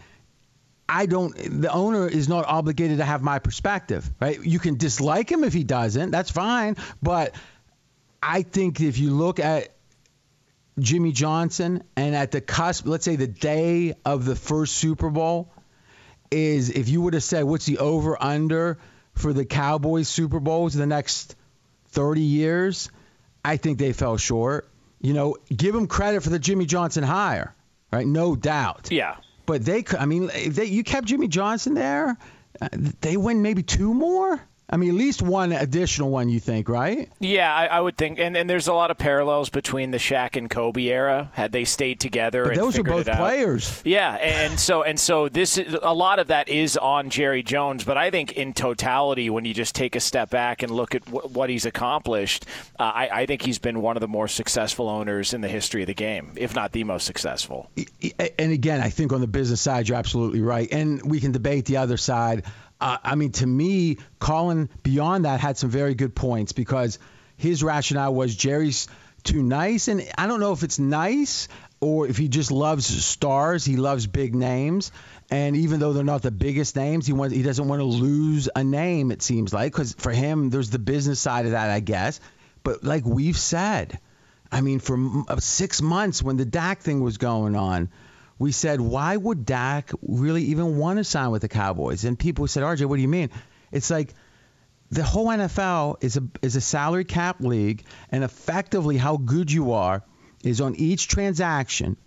I 0.88 1.06
don't. 1.06 1.36
The 1.62 1.72
owner 1.72 2.08
is 2.08 2.28
not 2.28 2.46
obligated 2.46 2.98
to 2.98 3.06
have 3.06 3.22
my 3.22 3.40
perspective, 3.40 4.10
right? 4.20 4.44
You 4.44 4.60
can 4.60 4.78
dislike 4.78 5.32
him 5.32 5.44
if 5.44 5.54
he 5.54 5.64
doesn't. 5.64 6.12
That's 6.12 6.32
fine. 6.32 6.78
But 7.02 7.36
I 8.22 8.42
think 8.42 8.82
if 8.82 8.98
you 8.98 9.12
look 9.12 9.40
at 9.40 9.70
Jimmy 10.80 11.12
Johnson 11.12 11.84
and 11.96 12.16
at 12.16 12.32
the 12.32 12.42
cusp, 12.42 12.88
let's 12.88 13.06
say 13.06 13.16
the 13.16 13.28
day 13.28 13.94
of 14.06 14.26
the 14.26 14.36
first 14.36 14.76
Super 14.76 15.10
Bowl, 15.10 15.52
is 16.32 16.70
if 16.70 16.90
you 16.90 17.02
would 17.02 17.14
have 17.14 17.24
said 17.24 17.44
what's 17.44 17.66
the 17.66 17.80
over 17.80 18.22
under 18.22 18.78
for 19.14 19.34
the 19.34 19.46
Cowboys 19.46 20.08
Super 20.08 20.40
Bowls 20.40 20.76
in 20.76 20.82
the 20.82 20.88
next 20.88 21.36
30 21.90 22.22
years, 22.22 22.90
I 23.44 23.58
think 23.58 23.78
they 23.78 23.94
fell 23.94 24.18
short. 24.18 24.70
You 25.02 25.14
know, 25.14 25.38
give 25.56 25.74
them 25.74 25.88
credit 25.88 26.24
for 26.24 26.30
the 26.30 26.40
Jimmy 26.40 26.66
Johnson 26.66 27.04
hire, 27.04 27.56
right? 27.92 28.08
No 28.08 28.36
doubt. 28.36 28.90
Yeah. 28.92 29.16
But 29.46 29.66
they, 29.66 29.84
could. 29.84 30.00
I 30.00 30.06
mean, 30.06 30.30
they, 30.48 30.66
you 30.66 30.84
kept 30.84 31.08
Jimmy 31.08 31.28
Johnson 31.28 31.74
there, 31.74 32.18
uh, 32.62 32.70
they 33.02 33.18
win 33.18 33.42
maybe 33.42 33.64
two 33.64 33.94
more. 33.94 34.40
I 34.72 34.78
mean, 34.78 34.90
at 34.90 34.96
least 34.96 35.24
one 35.24 35.52
additional 35.52 36.12
one, 36.12 36.30
you 36.30 36.40
think, 36.40 36.70
right? 36.70 37.12
Yeah, 37.20 37.54
I, 37.54 37.66
I 37.66 37.80
would 37.80 37.98
think, 37.98 38.20
and, 38.20 38.38
and 38.38 38.48
there's 38.48 38.68
a 38.68 38.74
lot 38.74 38.92
of 38.92 39.00
parallels 39.00 39.50
between 39.50 39.90
the 39.90 39.98
Shaq 39.98 40.36
and 40.36 40.48
Kobe 40.48 40.84
era. 40.84 41.32
Had 41.34 41.52
they 41.52 41.66
stayed 41.66 42.00
together, 42.00 42.44
but 42.44 42.54
and 42.54 42.62
those 42.62 42.78
are 42.78 42.84
both 42.84 43.08
players. 43.08 43.82
Yeah, 43.84 44.14
and 44.16 44.60
so 44.60 44.84
and 44.84 45.00
so 45.00 45.28
this 45.28 45.58
is 45.58 45.76
a 45.82 45.94
lot 45.94 46.20
of 46.20 46.28
that 46.28 46.50
is 46.50 46.78
on 46.78 47.10
Jerry 47.10 47.42
Jones. 47.42 47.84
But 47.84 47.98
I 47.98 48.12
think 48.12 48.34
in 48.34 48.54
totality, 48.54 49.30
when 49.32 49.44
you 49.44 49.56
just 49.56 49.74
take 49.74 49.96
a 49.96 50.00
step 50.00 50.30
back 50.30 50.62
and 50.62 50.72
look 50.72 50.94
at 50.94 51.04
w- 51.06 51.28
what 51.30 51.50
he's 51.50 51.66
accomplished, 51.66 52.46
uh, 52.80 52.84
I, 52.84 53.10
I 53.22 53.26
think 53.26 53.42
he's 53.42 53.58
been 53.58 53.82
one 53.82 53.98
of 53.98 54.02
the 54.02 54.08
more 54.08 54.28
successful 54.28 54.88
owners 54.88 55.34
in 55.34 55.42
the 55.42 55.48
history 55.48 55.82
of 55.82 55.88
the 55.88 55.96
game, 55.96 56.34
if 56.36 56.54
not 56.54 56.74
the 56.74 56.84
most 56.84 57.08
successful. 57.08 57.72
And 58.38 58.52
again, 58.52 58.82
I 58.82 58.90
think 58.90 59.14
on 59.14 59.22
the 59.22 59.28
business 59.28 59.62
side, 59.62 59.90
you're 59.90 59.98
absolutely 59.98 60.42
right, 60.42 60.68
and 60.72 61.02
we 61.10 61.20
can 61.20 61.32
debate 61.32 61.66
the 61.66 61.78
other 61.78 61.98
side. 61.98 62.46
Uh, 62.82 62.98
I 63.04 63.16
mean, 63.16 63.32
to 63.34 63.46
me, 63.46 63.98
Colin 64.20 64.70
beyond 64.84 65.26
that 65.26 65.40
had 65.40 65.58
some 65.58 65.70
very 65.70 65.96
good 65.96 66.16
points 66.16 66.54
because 66.54 66.98
his 67.36 67.64
rationale 67.64 68.14
was 68.14 68.36
Jerry's 68.36 68.88
too 69.24 69.44
nice, 69.44 69.88
and 69.88 70.08
I 70.18 70.28
don't 70.28 70.40
know 70.40 70.54
if 70.54 70.64
it's 70.64 70.80
nice 70.80 71.50
or 71.82 72.08
if 72.08 72.18
he 72.18 72.30
just 72.30 72.52
loves 72.52 72.86
stars. 72.86 73.66
He 73.66 73.76
loves 73.76 74.08
big 74.08 74.34
names, 74.34 74.92
and 75.30 75.58
even 75.58 75.80
though 75.80 75.94
they're 75.94 76.04
not 76.04 76.22
the 76.22 76.32
biggest 76.32 76.76
names, 76.76 77.06
he 77.06 77.14
wants 77.14 77.36
he 77.36 77.44
doesn't 77.44 77.68
want 77.68 77.82
to 77.82 77.86
lose 77.86 78.50
a 78.56 78.64
name. 78.64 79.12
It 79.12 79.22
seems 79.22 79.54
like 79.54 79.74
because 79.74 79.94
for 79.94 80.12
him, 80.12 80.50
there's 80.50 80.70
the 80.70 80.80
business 80.80 81.20
side 81.20 81.46
of 81.46 81.52
that, 81.52 81.70
I 81.70 81.82
guess. 81.82 82.22
But 82.64 82.84
like 82.84 83.06
we've 83.06 83.38
said, 83.38 84.00
I 84.52 84.62
mean, 84.62 84.80
for 84.80 84.98
six 85.40 85.82
months 85.82 86.24
when 86.24 86.38
the 86.38 86.46
Dak 86.46 86.82
thing 86.82 87.02
was 87.02 87.18
going 87.18 87.56
on 87.56 87.90
we 88.40 88.54
said, 88.54 88.80
why 88.80 89.16
would 89.16 89.46
Dak 89.46 89.92
really 90.02 90.44
even 90.46 90.78
want 90.78 90.98
to 90.98 91.04
sign 91.04 91.30
with 91.30 91.42
the 91.42 91.50
Cowboys? 91.50 92.06
And 92.06 92.18
people 92.18 92.48
said, 92.48 92.64
RJ, 92.64 92.86
what 92.86 92.96
do 92.96 93.02
you 93.02 93.10
mean? 93.10 93.30
It's 93.72 93.92
like 93.92 94.14
the 94.90 95.04
whole 95.04 95.28
NFL 95.28 96.02
is 96.02 96.18
a 96.18 96.24
is 96.42 96.56
a 96.56 96.62
salary 96.62 97.04
cap 97.04 97.42
league, 97.42 97.84
and 98.12 98.24
effectively 98.24 98.98
how 98.98 99.18
good 99.18 99.52
you 99.52 99.74
are 99.74 100.04
is 100.44 100.62
on 100.62 100.76
each 100.76 101.10
transaction. 101.10 101.98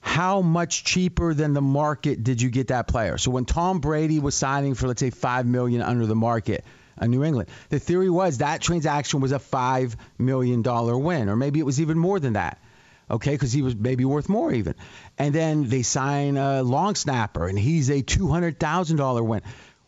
How 0.00 0.40
much 0.40 0.84
cheaper 0.84 1.34
than 1.34 1.52
the 1.52 1.60
market 1.60 2.24
did 2.24 2.40
you 2.40 2.48
get 2.48 2.68
that 2.68 2.88
player? 2.88 3.18
So 3.18 3.30
when 3.30 3.44
Tom 3.44 3.80
Brady 3.80 4.18
was 4.18 4.34
signing 4.34 4.74
for 4.74 4.88
let's 4.88 5.00
say 5.00 5.10
five 5.10 5.46
million 5.46 5.82
under 5.82 6.06
the 6.06 6.14
market, 6.14 6.64
a 6.96 7.06
New 7.06 7.22
England. 7.22 7.50
The 7.68 7.78
theory 7.78 8.08
was 8.08 8.38
that 8.38 8.62
transaction 8.62 9.20
was 9.20 9.32
a 9.32 9.38
$5 9.38 9.96
million 10.16 10.62
win, 10.62 11.28
or 11.28 11.36
maybe 11.36 11.60
it 11.60 11.66
was 11.66 11.78
even 11.78 11.98
more 11.98 12.18
than 12.18 12.32
that 12.32 12.58
okay, 13.10 13.32
because 13.32 13.52
he 13.52 13.62
was 13.62 13.74
maybe 13.74 14.04
worth 14.04 14.28
more 14.28 14.52
even. 14.52 14.74
And 15.18 15.34
then 15.34 15.68
they 15.68 15.82
sign 15.82 16.36
a 16.36 16.62
long 16.62 16.94
snapper, 16.94 17.46
and 17.46 17.58
he's 17.58 17.90
a 17.90 18.02
$200,000 18.02 19.26
win. 19.26 19.42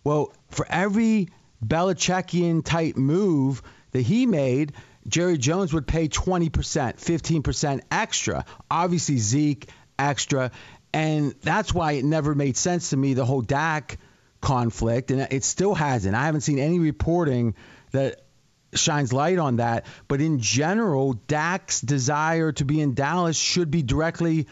Well, 0.05 0.33
for 0.51 0.67
every 0.69 1.29
Belichickian 1.65 2.65
type 2.65 2.97
move 2.97 3.63
that 3.93 4.03
he 4.03 4.27
made, 4.27 4.73
Jerry 5.07 5.39
Jones 5.39 5.73
would 5.73 5.87
pay 5.87 6.09
20%, 6.09 6.51
15% 6.51 7.81
extra. 7.91 8.45
Obviously, 8.71 9.19
Zeke 9.19 9.69
extra. 9.99 10.51
And 10.93 11.35
that's 11.43 11.73
why 11.75 11.93
it 11.93 12.05
never 12.05 12.35
made 12.35 12.57
sense 12.57 12.91
to 12.91 12.97
me, 12.97 13.15
the 13.15 13.25
whole 13.25 13.43
Dak 13.43 13.99
conflict. 14.41 15.11
And 15.11 15.27
it 15.31 15.45
still 15.45 15.75
hasn't. 15.75 16.15
I 16.15 16.27
haven't 16.27 16.43
seen 16.43 16.59
any 16.59 16.79
reporting 16.79 17.55
that 17.93 18.23
shines 18.75 19.13
light 19.13 19.39
on 19.39 19.57
that. 19.57 19.87
But 20.09 20.21
in 20.21 20.41
general, 20.41 21.15
Dak's 21.15 21.81
desire 21.81 22.53
to 22.53 22.65
be 22.65 22.81
in 22.81 22.95
Dallas 22.95 23.39
should 23.39 23.71
be 23.71 23.83
directly, 23.83 24.47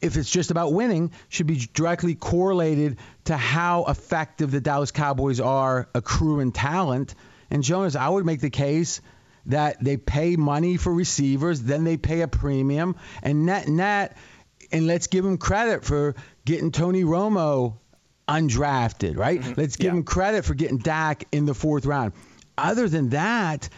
if 0.00 0.16
it's 0.16 0.30
just 0.30 0.50
about 0.50 0.72
winning, 0.72 1.12
should 1.28 1.46
be 1.46 1.68
directly 1.72 2.14
correlated 2.14 2.98
to 3.24 3.36
how 3.36 3.84
effective 3.84 4.50
the 4.50 4.60
Dallas 4.60 4.90
Cowboys 4.90 5.40
are 5.40 5.88
accruing 5.94 6.52
talent. 6.52 7.14
And 7.50 7.62
Jonas, 7.62 7.96
I 7.96 8.08
would 8.08 8.26
make 8.26 8.40
the 8.40 8.50
case 8.50 9.00
that 9.46 9.82
they 9.82 9.96
pay 9.96 10.36
money 10.36 10.76
for 10.76 10.92
receivers, 10.92 11.62
then 11.62 11.84
they 11.84 11.96
pay 11.96 12.20
a 12.20 12.28
premium, 12.28 12.94
and 13.22 13.44
net 13.44 13.66
net, 13.66 14.16
and 14.70 14.86
let's 14.86 15.08
give 15.08 15.24
them 15.24 15.36
credit 15.36 15.84
for 15.84 16.14
getting 16.44 16.70
Tony 16.70 17.02
Romo 17.02 17.78
undrafted, 18.28 19.16
right? 19.16 19.40
Mm-hmm. 19.40 19.60
Let's 19.60 19.76
give 19.76 19.86
yeah. 19.86 19.94
them 19.94 20.04
credit 20.04 20.44
for 20.44 20.54
getting 20.54 20.78
Dak 20.78 21.24
in 21.32 21.44
the 21.44 21.54
fourth 21.54 21.86
round 21.86 22.12
other 22.58 22.88
than 22.88 23.10
that, 23.10 23.68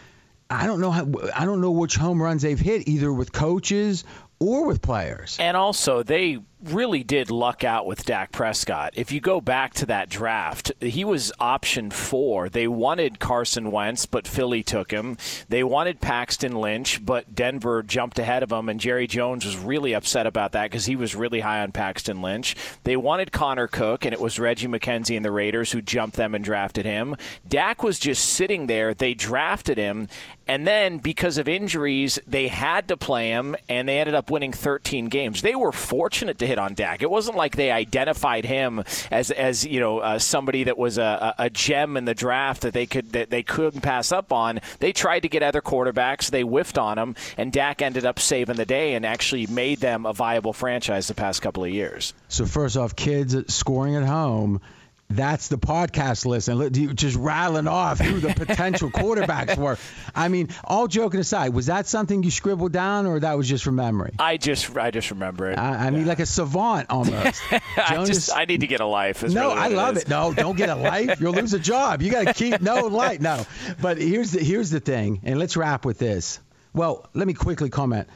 I 0.49 0.67
don't 0.67 0.79
know 0.79 0.91
how 0.91 1.07
I 1.33 1.45
don't 1.45 1.61
know 1.61 1.71
which 1.71 1.95
home 1.95 2.21
runs 2.21 2.41
they've 2.41 2.59
hit 2.59 2.87
either 2.87 3.11
with 3.11 3.31
coaches 3.31 4.03
or 4.39 4.65
with 4.65 4.81
players. 4.81 5.37
And 5.39 5.57
also, 5.57 6.03
they 6.03 6.39
really 6.69 7.03
did 7.03 7.29
luck 7.29 7.63
out 7.63 7.85
with 7.85 8.05
Dak 8.05 8.31
Prescott. 8.31 8.93
If 8.95 9.11
you 9.11 9.19
go 9.19 9.41
back 9.41 9.73
to 9.75 9.85
that 9.87 10.09
draft, 10.09 10.71
he 10.79 11.03
was 11.03 11.31
option 11.39 11.91
four. 11.91 12.49
They 12.49 12.67
wanted 12.67 13.19
Carson 13.19 13.71
Wentz, 13.71 14.05
but 14.05 14.27
Philly 14.27 14.63
took 14.63 14.91
him. 14.91 15.17
They 15.49 15.63
wanted 15.63 16.01
Paxton 16.01 16.53
Lynch, 16.53 17.05
but 17.05 17.35
Denver 17.35 17.83
jumped 17.83 18.19
ahead 18.19 18.43
of 18.43 18.51
him, 18.51 18.69
and 18.69 18.79
Jerry 18.79 19.07
Jones 19.07 19.45
was 19.45 19.57
really 19.57 19.93
upset 19.93 20.27
about 20.27 20.51
that 20.53 20.69
because 20.71 20.85
he 20.85 20.95
was 20.95 21.15
really 21.15 21.41
high 21.41 21.61
on 21.61 21.71
Paxton 21.71 22.21
Lynch. 22.21 22.55
They 22.83 22.95
wanted 22.95 23.31
Connor 23.31 23.67
Cook, 23.67 24.05
and 24.05 24.13
it 24.13 24.21
was 24.21 24.39
Reggie 24.39 24.67
McKenzie 24.67 25.15
and 25.15 25.25
the 25.25 25.31
Raiders 25.31 25.71
who 25.71 25.81
jumped 25.81 26.15
them 26.15 26.35
and 26.35 26.43
drafted 26.43 26.85
him. 26.85 27.15
Dak 27.47 27.83
was 27.83 27.99
just 27.99 28.25
sitting 28.25 28.67
there. 28.67 28.93
They 28.93 29.13
drafted 29.13 29.77
him, 29.77 30.07
and 30.47 30.67
then 30.67 30.99
because 30.99 31.37
of 31.37 31.47
injuries, 31.47 32.19
they 32.27 32.47
had 32.47 32.87
to 32.87 32.97
play 32.97 33.29
him, 33.29 33.55
and 33.67 33.87
they 33.89 33.99
ended 33.99 34.15
up 34.15 34.29
winning 34.29 34.53
13 34.53 35.07
games. 35.07 35.41
They 35.41 35.55
were 35.55 35.71
fortunate 35.71 36.37
to 36.39 36.47
hit 36.47 36.54
on 36.59 36.73
Dak. 36.73 37.01
It 37.01 37.09
wasn't 37.09 37.37
like 37.37 37.55
they 37.55 37.71
identified 37.71 38.45
him 38.45 38.83
as 39.11 39.31
as 39.31 39.65
you 39.65 39.79
know 39.79 39.99
uh, 39.99 40.19
somebody 40.19 40.65
that 40.65 40.77
was 40.77 40.97
a, 40.97 41.35
a 41.37 41.49
gem 41.49 41.97
in 41.97 42.05
the 42.05 42.15
draft 42.15 42.61
that 42.61 42.73
they 42.73 42.85
could 42.85 43.11
that 43.13 43.29
they 43.29 43.43
couldn't 43.43 43.81
pass 43.81 44.11
up 44.11 44.31
on. 44.31 44.61
They 44.79 44.93
tried 44.93 45.21
to 45.21 45.29
get 45.29 45.43
other 45.43 45.61
quarterbacks. 45.61 46.29
They 46.29 46.41
whiffed 46.41 46.77
on 46.77 46.97
them, 46.97 47.15
and 47.37 47.51
Dak 47.51 47.81
ended 47.81 48.05
up 48.05 48.19
saving 48.19 48.55
the 48.55 48.65
day 48.65 48.95
and 48.95 49.05
actually 49.05 49.47
made 49.47 49.79
them 49.79 50.05
a 50.05 50.13
viable 50.13 50.53
franchise 50.53 51.07
the 51.07 51.15
past 51.15 51.41
couple 51.41 51.63
of 51.63 51.69
years. 51.69 52.13
So 52.27 52.45
first 52.45 52.77
off, 52.77 52.95
kids 52.95 53.35
scoring 53.53 53.95
at 53.95 54.03
home 54.03 54.61
that's 55.09 55.49
the 55.49 55.57
podcast 55.57 56.25
listen. 56.25 56.95
Just 56.95 57.15
rattling 57.15 57.67
off 57.67 57.99
who 57.99 58.19
the 58.19 58.33
potential 58.33 58.89
quarterbacks 58.91 59.55
were. 59.55 59.77
I 60.15 60.29
mean, 60.29 60.49
all 60.63 60.87
joking 60.87 61.19
aside, 61.19 61.53
was 61.53 61.67
that 61.67 61.85
something 61.87 62.23
you 62.23 62.31
scribbled 62.31 62.71
down, 62.71 63.05
or 63.05 63.19
that 63.19 63.37
was 63.37 63.47
just 63.47 63.63
from 63.63 63.75
memory? 63.75 64.13
I 64.17 64.37
just, 64.37 64.75
I 64.75 64.91
just 64.91 65.11
remember 65.11 65.51
it. 65.51 65.59
I, 65.59 65.87
I 65.87 65.89
mean, 65.91 66.05
like 66.05 66.19
a 66.19 66.25
savant 66.25 66.87
almost. 66.89 67.41
I 67.77 68.03
just, 68.05 68.35
I 68.35 68.45
need 68.45 68.61
to 68.61 68.67
get 68.67 68.81
a 68.81 68.85
life. 68.85 69.21
No, 69.23 69.49
really 69.49 69.61
I 69.61 69.67
love 69.67 69.97
it, 69.97 70.03
it. 70.03 70.09
No, 70.09 70.33
don't 70.33 70.57
get 70.57 70.69
a 70.69 70.75
life. 70.75 71.21
You'll 71.21 71.33
lose 71.33 71.53
a 71.53 71.59
job. 71.59 72.01
You 72.01 72.11
got 72.11 72.25
to 72.25 72.33
keep 72.33 72.61
no 72.61 72.87
light. 72.87 73.21
No, 73.21 73.45
but 73.81 73.97
here's 73.97 74.31
the 74.31 74.43
here's 74.43 74.71
the 74.71 74.79
thing, 74.79 75.21
and 75.23 75.37
let's 75.37 75.55
wrap 75.55 75.85
with 75.85 75.99
this. 75.99 76.39
Well, 76.73 77.07
let 77.13 77.27
me 77.27 77.33
quickly 77.33 77.69
comment. 77.69 78.07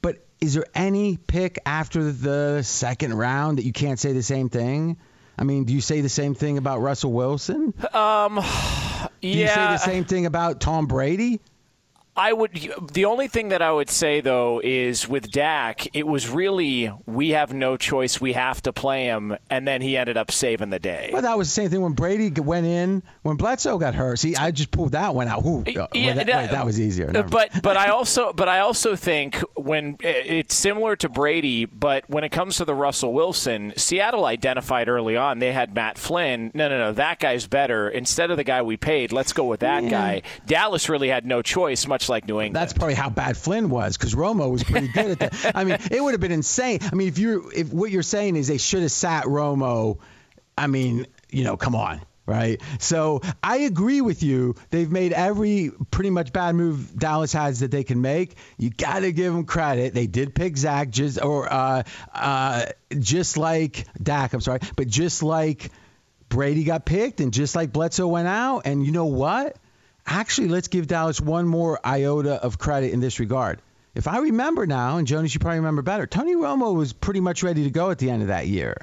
But 0.00 0.24
is 0.40 0.54
there 0.54 0.66
any 0.74 1.16
pick 1.16 1.58
after 1.66 2.12
the 2.12 2.62
second 2.62 3.14
round 3.14 3.58
that 3.58 3.64
you 3.64 3.72
can't 3.72 3.98
say 3.98 4.12
the 4.12 4.22
same 4.22 4.48
thing? 4.48 4.96
I 5.38 5.44
mean, 5.44 5.64
do 5.64 5.72
you 5.72 5.80
say 5.80 6.00
the 6.00 6.08
same 6.08 6.34
thing 6.34 6.58
about 6.58 6.80
Russell 6.80 7.12
Wilson? 7.12 7.74
Um, 7.92 8.36
yeah. 8.38 9.08
Do 9.20 9.28
you 9.28 9.46
say 9.48 9.54
the 9.54 9.76
same 9.78 10.04
thing 10.04 10.26
about 10.26 10.60
Tom 10.60 10.86
Brady? 10.86 11.40
I 12.16 12.32
would. 12.32 12.52
The 12.92 13.04
only 13.04 13.28
thing 13.28 13.48
that 13.48 13.60
I 13.60 13.70
would 13.70 13.90
say 13.90 14.20
though 14.20 14.60
is 14.64 15.06
with 15.06 15.30
Dak, 15.30 15.94
it 15.94 16.06
was 16.06 16.28
really 16.28 16.90
we 17.04 17.30
have 17.30 17.52
no 17.52 17.76
choice. 17.76 18.20
We 18.20 18.32
have 18.32 18.62
to 18.62 18.72
play 18.72 19.04
him, 19.04 19.36
and 19.50 19.68
then 19.68 19.82
he 19.82 19.96
ended 19.96 20.16
up 20.16 20.30
saving 20.30 20.70
the 20.70 20.78
day. 20.78 21.10
Well, 21.12 21.22
that 21.22 21.36
was 21.36 21.48
the 21.48 21.52
same 21.52 21.70
thing 21.70 21.82
when 21.82 21.92
Brady 21.92 22.30
went 22.40 22.66
in 22.66 23.02
when 23.22 23.36
Bledsoe 23.36 23.78
got 23.78 23.94
hurt. 23.94 24.18
See, 24.18 24.34
I 24.34 24.50
just 24.50 24.70
pulled 24.70 24.92
that 24.92 25.14
one 25.14 25.28
out. 25.28 25.44
Ooh, 25.44 25.62
yeah, 25.66 25.86
that, 26.14 26.26
that, 26.26 26.42
wait, 26.42 26.50
that 26.50 26.64
was 26.64 26.80
easier. 26.80 27.10
Never 27.10 27.28
but 27.28 27.50
but 27.62 27.76
I 27.76 27.88
also 27.90 28.32
but 28.32 28.48
I 28.48 28.60
also 28.60 28.96
think 28.96 29.36
when 29.54 29.98
it's 30.00 30.54
similar 30.54 30.96
to 30.96 31.10
Brady, 31.10 31.66
but 31.66 32.08
when 32.08 32.24
it 32.24 32.30
comes 32.30 32.56
to 32.56 32.64
the 32.64 32.74
Russell 32.74 33.12
Wilson, 33.12 33.74
Seattle 33.76 34.24
identified 34.24 34.88
early 34.88 35.16
on 35.16 35.38
they 35.38 35.52
had 35.52 35.74
Matt 35.74 35.98
Flynn. 35.98 36.50
No, 36.54 36.68
no, 36.68 36.78
no, 36.78 36.92
that 36.92 37.18
guy's 37.18 37.46
better. 37.46 37.90
Instead 37.90 38.30
of 38.30 38.38
the 38.38 38.44
guy 38.44 38.62
we 38.62 38.78
paid, 38.78 39.12
let's 39.12 39.34
go 39.34 39.44
with 39.44 39.60
that 39.60 39.84
yeah. 39.84 39.90
guy. 39.90 40.22
Dallas 40.46 40.88
really 40.88 41.08
had 41.08 41.26
no 41.26 41.42
choice, 41.42 41.86
much 41.86 42.05
like 42.08 42.26
New 42.26 42.40
England. 42.40 42.56
That's 42.56 42.72
probably 42.72 42.94
how 42.94 43.10
bad 43.10 43.36
Flynn 43.36 43.70
was 43.70 43.96
because 43.96 44.14
Romo 44.14 44.50
was 44.50 44.64
pretty 44.64 44.88
good 44.88 45.12
at 45.12 45.18
that. 45.18 45.56
I 45.56 45.64
mean, 45.64 45.78
it 45.90 46.02
would 46.02 46.12
have 46.12 46.20
been 46.20 46.32
insane. 46.32 46.80
I 46.82 46.94
mean, 46.94 47.08
if 47.08 47.18
you 47.18 47.50
if 47.54 47.72
what 47.72 47.90
you're 47.90 48.02
saying 48.02 48.36
is 48.36 48.48
they 48.48 48.58
should 48.58 48.82
have 48.82 48.92
sat 48.92 49.24
Romo, 49.24 49.98
I 50.56 50.66
mean, 50.66 51.06
you 51.30 51.44
know, 51.44 51.56
come 51.56 51.74
on 51.74 52.00
right? 52.26 52.60
So 52.80 53.22
I 53.42 53.58
agree 53.58 54.00
with 54.00 54.22
you. 54.22 54.56
They've 54.70 54.90
made 54.90 55.12
every 55.12 55.70
pretty 55.90 56.10
much 56.10 56.32
bad 56.32 56.54
move 56.54 56.98
Dallas 56.98 57.32
has 57.32 57.60
that 57.60 57.70
they 57.70 57.84
can 57.84 58.00
make. 58.00 58.34
You 58.58 58.70
got 58.70 59.00
to 59.00 59.12
give 59.12 59.32
them 59.32 59.44
credit. 59.44 59.94
They 59.94 60.06
did 60.06 60.34
pick 60.34 60.56
Zach 60.56 60.90
just 60.90 61.22
or 61.22 61.50
uh, 61.50 61.84
uh, 62.12 62.66
just 62.98 63.36
like 63.36 63.86
Dak. 64.02 64.32
I'm 64.32 64.40
sorry, 64.40 64.60
but 64.74 64.88
just 64.88 65.22
like 65.22 65.70
Brady 66.28 66.64
got 66.64 66.84
picked 66.84 67.20
and 67.20 67.32
just 67.32 67.54
like 67.54 67.72
Bledsoe 67.72 68.08
went 68.08 68.28
out. 68.28 68.62
And 68.64 68.84
you 68.84 68.92
know 68.92 69.06
what? 69.06 69.56
Actually, 70.06 70.48
let's 70.48 70.68
give 70.68 70.86
Dallas 70.86 71.20
one 71.20 71.46
more 71.46 71.80
iota 71.84 72.34
of 72.34 72.58
credit 72.58 72.92
in 72.92 73.00
this 73.00 73.18
regard. 73.18 73.60
If 73.94 74.06
I 74.06 74.18
remember 74.18 74.66
now, 74.66 74.98
and 74.98 75.06
Jonas, 75.06 75.32
you 75.32 75.40
probably 75.40 75.58
remember 75.58 75.82
better, 75.82 76.06
Tony 76.06 76.34
Romo 76.34 76.74
was 76.74 76.92
pretty 76.92 77.20
much 77.20 77.42
ready 77.42 77.64
to 77.64 77.70
go 77.70 77.90
at 77.90 77.98
the 77.98 78.10
end 78.10 78.22
of 78.22 78.28
that 78.28 78.46
year. 78.46 78.76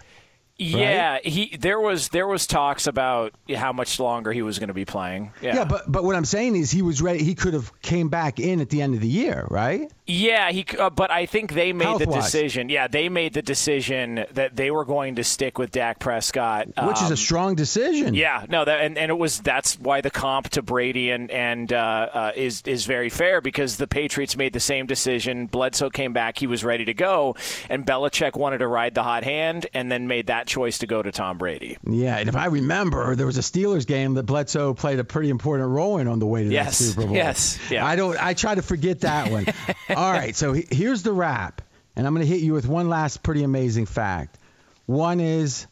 Yeah, 0.58 1.14
right? 1.14 1.26
he 1.26 1.58
there 1.58 1.80
was 1.80 2.10
there 2.10 2.28
was 2.28 2.46
talks 2.46 2.86
about 2.86 3.34
how 3.54 3.74
much 3.74 4.00
longer 4.00 4.32
he 4.32 4.44
was 4.44 4.60
going 4.60 4.68
to 4.68 4.74
be 4.74 4.86
playing. 4.86 5.32
Yeah. 5.42 5.56
yeah, 5.56 5.66
but 5.66 5.92
but 5.92 6.04
what 6.04 6.16
I'm 6.16 6.26
saying 6.26 6.56
is 6.56 6.70
he 6.70 6.82
was 6.82 7.02
ready. 7.02 7.24
He 7.24 7.34
could 7.34 7.54
have 7.54 7.72
came 7.82 8.10
back 8.10 8.40
in 8.40 8.62
at 8.62 8.70
the 8.70 8.82
end 8.82 8.94
of 8.94 9.02
the 9.02 9.08
year, 9.08 9.48
right? 9.50 9.92
Yeah, 10.06 10.52
he. 10.52 10.66
Uh, 10.78 10.90
but 10.90 11.12
I 11.12 11.26
think 11.26 11.54
they 11.54 11.72
made 11.72 11.86
Health-wise. 11.86 12.08
the 12.08 12.22
decision. 12.22 12.70
Yeah, 12.70 12.88
they 12.88 13.08
made 13.08 13.34
the 13.34 13.42
decision 13.42 14.26
that 14.32 14.56
they 14.56 14.70
were 14.70 14.84
going 14.84 15.16
to 15.16 15.24
stick 15.24 15.58
with 15.58 15.72
Dak 15.72 16.00
Prescott, 16.00 16.68
which 16.68 16.78
um, 16.78 16.92
is 16.92 17.02
a 17.04 17.14
um, 17.14 17.16
strong 17.16 17.56
decision. 17.56 18.14
Yeah, 18.14 18.46
no, 18.50 18.66
that, 18.66 18.82
and 18.82 18.98
and 18.98 19.10
it 19.10 19.18
was 19.18 19.40
that's 19.40 19.80
why 19.80 20.02
the 20.02 20.12
comp 20.12 20.50
to 20.50 20.62
Brady 20.62 21.10
and 21.12 21.32
and 21.32 21.72
uh, 21.72 22.10
uh, 22.14 22.32
is 22.36 22.64
is 22.66 22.86
very 22.86 23.10
fair 23.10 23.40
because 23.40 23.78
the 23.78 23.88
Patriots 23.88 24.36
made 24.36 24.52
the 24.52 24.60
same 24.60 24.88
decision. 24.88 25.46
Bledsoe 25.46 25.90
came 25.90 26.12
back, 26.12 26.38
he 26.38 26.48
was 26.48 26.66
ready 26.66 26.84
to 26.86 26.94
go, 26.94 27.36
and 27.70 27.86
Belichick 27.86 28.36
wanted 28.36 28.58
to 28.58 28.68
ride 28.68 28.96
the 28.96 29.04
hot 29.04 29.24
hand, 29.24 29.68
and 29.74 29.90
then 29.90 30.08
made 30.08 30.28
that 30.28 30.48
choice 30.48 30.80
to 30.80 30.88
go 30.88 31.02
to 31.02 31.14
Tom 31.14 31.38
Brady. 31.38 31.78
Yeah, 31.88 32.18
and 32.18 32.28
if 32.28 32.36
I 32.36 32.48
remember, 32.48 33.16
there 33.16 33.26
was 33.26 33.38
a 33.38 33.42
Steelers 33.42 33.88
game 33.88 34.16
that 34.16 34.24
Bledsoe 34.24 34.74
played 34.74 35.00
a 35.00 35.06
pretty 35.06 35.30
important 35.30 35.70
role 35.70 35.98
in 35.98 36.10
on 36.10 36.20
the 36.20 36.28
way 36.28 36.44
to 36.44 36.50
yes, 36.50 36.80
that 36.80 36.84
Super 36.84 37.08
Bowl. 37.08 37.16
Yes, 37.16 37.58
yeah. 37.70 37.86
I 37.86 37.96
don't. 37.96 38.22
I 38.22 38.34
try 38.34 38.56
to 38.56 38.62
forget 38.62 39.00
that 39.02 39.32
one. 39.32 39.46
All 39.96 40.12
right, 40.12 40.36
so 40.36 40.54
here's 40.54 41.04
the 41.04 41.12
wrap, 41.12 41.62
and 41.96 42.06
I'm 42.06 42.14
going 42.14 42.26
to 42.26 42.32
hit 42.32 42.42
you 42.42 42.54
with 42.54 42.68
one 42.68 42.90
last 42.90 43.24
pretty 43.24 43.44
amazing 43.44 43.86
fact. 43.86 44.38
One 44.86 45.20
is 45.20 45.68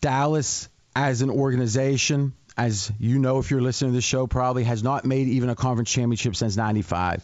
Dallas 0.00 0.68
as 0.94 1.22
an 1.22 1.30
organization, 1.30 2.32
as 2.56 2.92
you 2.98 3.18
know 3.18 3.38
if 3.38 3.50
you're 3.50 3.60
listening 3.60 3.92
to 3.92 3.96
the 3.96 4.02
show, 4.02 4.26
probably 4.26 4.64
has 4.64 4.82
not 4.82 5.04
made 5.04 5.28
even 5.28 5.50
a 5.50 5.54
conference 5.54 5.90
championship 5.90 6.36
since 6.36 6.56
95. 6.56 7.22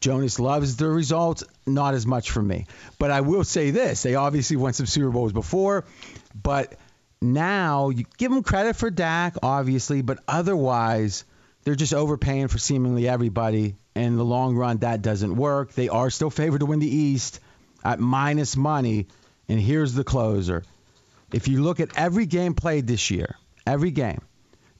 Jonas 0.00 0.40
loves 0.40 0.76
the 0.76 0.88
results, 0.88 1.44
not 1.64 1.94
as 1.94 2.06
much 2.06 2.30
for 2.32 2.42
me. 2.42 2.66
But 2.98 3.10
I 3.10 3.20
will 3.20 3.44
say 3.44 3.70
this 3.70 4.02
they 4.02 4.16
obviously 4.16 4.56
won 4.56 4.72
some 4.72 4.86
Super 4.86 5.10
Bowls 5.10 5.32
before, 5.32 5.84
but 6.34 6.74
now 7.20 7.90
you 7.90 8.04
give 8.18 8.32
them 8.32 8.42
credit 8.42 8.74
for 8.74 8.90
Dak, 8.90 9.36
obviously, 9.42 10.02
but 10.02 10.18
otherwise, 10.26 11.24
they're 11.64 11.74
just 11.74 11.94
overpaying 11.94 12.48
for 12.48 12.58
seemingly 12.58 13.08
everybody 13.08 13.76
And 13.94 14.06
in 14.06 14.16
the 14.16 14.24
long 14.24 14.56
run, 14.56 14.78
that 14.78 15.02
doesn't 15.02 15.36
work. 15.36 15.72
They 15.72 15.88
are 15.88 16.10
still 16.10 16.30
favored 16.30 16.60
to 16.60 16.66
win 16.66 16.80
the 16.80 16.94
East 16.94 17.40
at 17.84 18.00
minus 18.00 18.56
money. 18.56 19.08
And 19.48 19.60
here's 19.60 19.94
the 19.94 20.04
closer. 20.04 20.64
If 21.32 21.48
you 21.48 21.62
look 21.62 21.80
at 21.80 21.96
every 21.96 22.26
game 22.26 22.54
played 22.54 22.86
this 22.86 23.10
year, 23.10 23.36
every 23.66 23.90
game, 23.90 24.20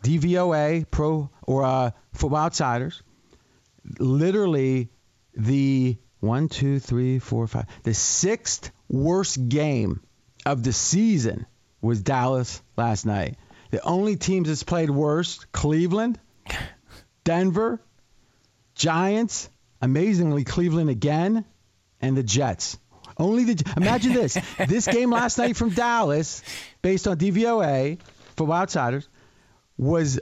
DVOA, 0.02 0.86
Pro 0.90 1.30
or 1.42 1.64
uh, 1.64 1.90
Football 2.12 2.40
Outsiders, 2.40 3.02
literally 3.98 4.90
the 5.34 5.96
one, 6.20 6.48
two, 6.48 6.78
three, 6.78 7.18
four, 7.18 7.46
five, 7.46 7.66
the 7.82 7.94
sixth 7.94 8.70
worst 8.88 9.48
game 9.48 10.00
of 10.44 10.62
the 10.62 10.72
season 10.72 11.46
was 11.80 12.02
Dallas 12.02 12.62
last 12.76 13.06
night. 13.06 13.36
The 13.70 13.82
only 13.82 14.16
teams 14.16 14.48
that's 14.48 14.62
played 14.62 14.90
worse, 14.90 15.44
Cleveland, 15.52 16.18
Denver, 17.24 17.80
Giants, 18.74 19.48
amazingly 19.80 20.44
Cleveland 20.44 20.90
again, 20.90 21.44
and 22.00 22.16
the 22.16 22.22
Jets. 22.22 22.78
Only 23.18 23.44
the 23.44 23.72
imagine 23.76 24.12
this. 24.12 24.38
this 24.68 24.86
game 24.86 25.10
last 25.10 25.38
night 25.38 25.56
from 25.56 25.70
Dallas, 25.70 26.42
based 26.80 27.06
on 27.06 27.16
DVOA 27.18 27.98
for 28.36 28.50
outsiders, 28.50 29.08
was 29.76 30.18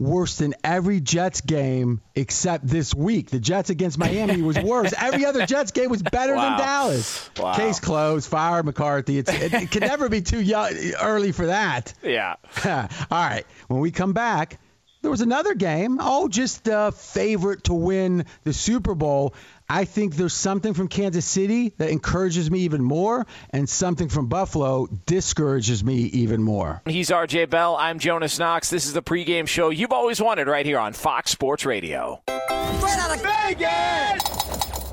worse 0.00 0.38
than 0.38 0.54
every 0.64 0.98
Jets 0.98 1.42
game 1.42 2.00
except 2.14 2.66
this 2.66 2.94
week. 2.94 3.30
The 3.30 3.38
Jets 3.38 3.68
against 3.68 3.98
Miami 3.98 4.40
was 4.40 4.58
worse. 4.58 4.94
Every 4.96 5.26
other 5.26 5.44
Jets 5.44 5.72
game 5.72 5.90
was 5.90 6.02
better 6.02 6.34
wow. 6.34 6.56
than 6.56 6.58
Dallas. 6.58 7.30
Wow. 7.38 7.54
Case 7.54 7.78
closed. 7.78 8.28
Fire 8.28 8.62
McCarthy. 8.62 9.18
It's, 9.18 9.30
it, 9.30 9.52
it 9.52 9.70
can 9.70 9.80
never 9.80 10.08
be 10.08 10.22
too 10.22 10.40
young, 10.40 10.72
early 11.00 11.32
for 11.32 11.46
that. 11.46 11.92
Yeah. 12.02 12.36
All 12.64 12.88
right. 13.10 13.44
When 13.68 13.80
we 13.80 13.90
come 13.90 14.14
back. 14.14 14.58
There 15.02 15.10
was 15.10 15.22
another 15.22 15.54
game. 15.54 15.98
Oh, 15.98 16.28
just 16.28 16.68
a 16.68 16.92
favorite 16.92 17.64
to 17.64 17.72
win 17.72 18.26
the 18.44 18.52
Super 18.52 18.94
Bowl. 18.94 19.34
I 19.66 19.84
think 19.84 20.16
there's 20.16 20.34
something 20.34 20.74
from 20.74 20.88
Kansas 20.88 21.24
City 21.24 21.72
that 21.78 21.90
encourages 21.90 22.50
me 22.50 22.60
even 22.60 22.82
more, 22.82 23.26
and 23.50 23.68
something 23.68 24.10
from 24.10 24.26
Buffalo 24.26 24.88
discourages 25.06 25.82
me 25.82 25.94
even 25.94 26.42
more. 26.42 26.82
He's 26.84 27.08
RJ 27.08 27.48
Bell. 27.48 27.76
I'm 27.76 27.98
Jonas 27.98 28.38
Knox. 28.38 28.68
This 28.68 28.84
is 28.84 28.92
the 28.92 29.02
pregame 29.02 29.48
show 29.48 29.70
you've 29.70 29.92
always 29.92 30.20
wanted 30.20 30.48
right 30.48 30.66
here 30.66 30.78
on 30.78 30.92
Fox 30.92 31.30
Sports 31.30 31.64
Radio. 31.64 32.20
Straight 32.26 32.98
out 32.98 33.16
of 33.16 33.22
Vegas! 33.22 34.92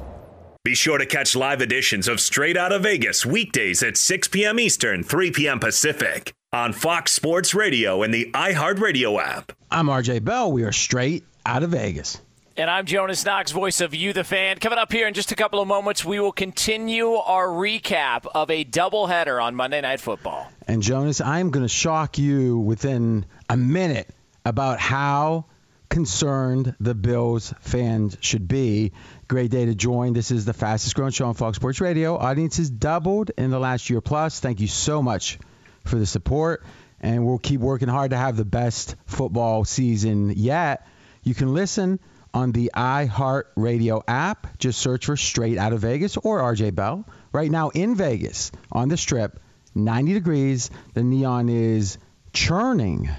Be 0.63 0.75
sure 0.75 0.97
to 0.97 1.05
catch 1.05 1.35
live 1.35 1.61
editions 1.61 2.07
of 2.07 2.19
Straight 2.19 2.55
Out 2.55 2.71
of 2.71 2.83
Vegas 2.83 3.25
weekdays 3.25 3.81
at 3.83 3.97
6 3.97 4.27
p.m. 4.29 4.59
Eastern, 4.59 5.01
3 5.03 5.31
p.m. 5.31 5.59
Pacific 5.59 6.33
on 6.53 6.71
Fox 6.71 7.11
Sports 7.11 7.53
Radio 7.53 8.03
and 8.03 8.13
the 8.13 8.31
iHeartRadio 8.33 9.21
app. 9.21 9.51
I'm 9.69 9.87
RJ 9.87 10.23
Bell. 10.23 10.49
We 10.49 10.63
are 10.63 10.71
straight 10.71 11.25
out 11.45 11.61
of 11.61 11.71
Vegas. 11.71 12.21
And 12.55 12.69
I'm 12.69 12.85
Jonas 12.85 13.25
Knox, 13.25 13.51
voice 13.51 13.81
of 13.81 13.93
You, 13.93 14.13
the 14.13 14.23
fan. 14.23 14.57
Coming 14.57 14.79
up 14.79 14.91
here 14.91 15.09
in 15.09 15.13
just 15.13 15.33
a 15.33 15.35
couple 15.35 15.59
of 15.59 15.67
moments, 15.67 16.05
we 16.05 16.21
will 16.21 16.31
continue 16.31 17.15
our 17.15 17.47
recap 17.47 18.25
of 18.33 18.49
a 18.49 18.63
doubleheader 18.63 19.43
on 19.43 19.55
Monday 19.55 19.81
Night 19.81 19.99
Football. 19.99 20.49
And 20.65 20.81
Jonas, 20.81 21.19
I'm 21.19 21.51
going 21.51 21.65
to 21.65 21.69
shock 21.69 22.17
you 22.17 22.57
within 22.57 23.25
a 23.49 23.57
minute 23.57 24.09
about 24.45 24.79
how 24.79 25.45
concerned 25.89 26.75
the 26.79 26.95
Bills 26.95 27.53
fans 27.59 28.17
should 28.21 28.47
be. 28.47 28.93
Great 29.27 29.51
day 29.51 29.65
to 29.65 29.75
join. 29.75 30.13
This 30.13 30.31
is 30.31 30.45
the 30.45 30.53
fastest 30.53 30.95
growing 30.95 31.11
show 31.11 31.27
on 31.27 31.33
Fox 31.33 31.57
Sports 31.57 31.81
Radio. 31.81 32.17
Audience 32.17 32.55
has 32.55 32.69
doubled 32.69 33.31
in 33.37 33.51
the 33.51 33.59
last 33.59 33.89
year 33.89 33.99
plus. 33.99 34.39
Thank 34.39 34.61
you 34.61 34.67
so 34.67 35.03
much 35.03 35.39
for 35.87 35.97
the 35.97 36.05
support, 36.05 36.63
and 36.99 37.25
we'll 37.25 37.37
keep 37.37 37.61
working 37.61 37.87
hard 37.87 38.11
to 38.11 38.17
have 38.17 38.37
the 38.37 38.45
best 38.45 38.95
football 39.05 39.65
season 39.65 40.33
yet. 40.35 40.87
You 41.23 41.35
can 41.35 41.53
listen 41.53 41.99
on 42.33 42.51
the 42.51 42.71
iHeartRadio 42.75 44.03
app. 44.07 44.57
Just 44.57 44.79
search 44.79 45.05
for 45.05 45.17
Straight 45.17 45.57
Out 45.57 45.73
of 45.73 45.81
Vegas 45.81 46.17
or 46.17 46.39
RJ 46.41 46.75
Bell. 46.75 47.05
Right 47.31 47.51
now 47.51 47.69
in 47.69 47.95
Vegas 47.95 48.51
on 48.71 48.89
the 48.89 48.97
strip, 48.97 49.39
90 49.75 50.13
degrees. 50.13 50.69
The 50.93 51.03
neon 51.03 51.49
is 51.49 51.97
churning. 52.33 53.09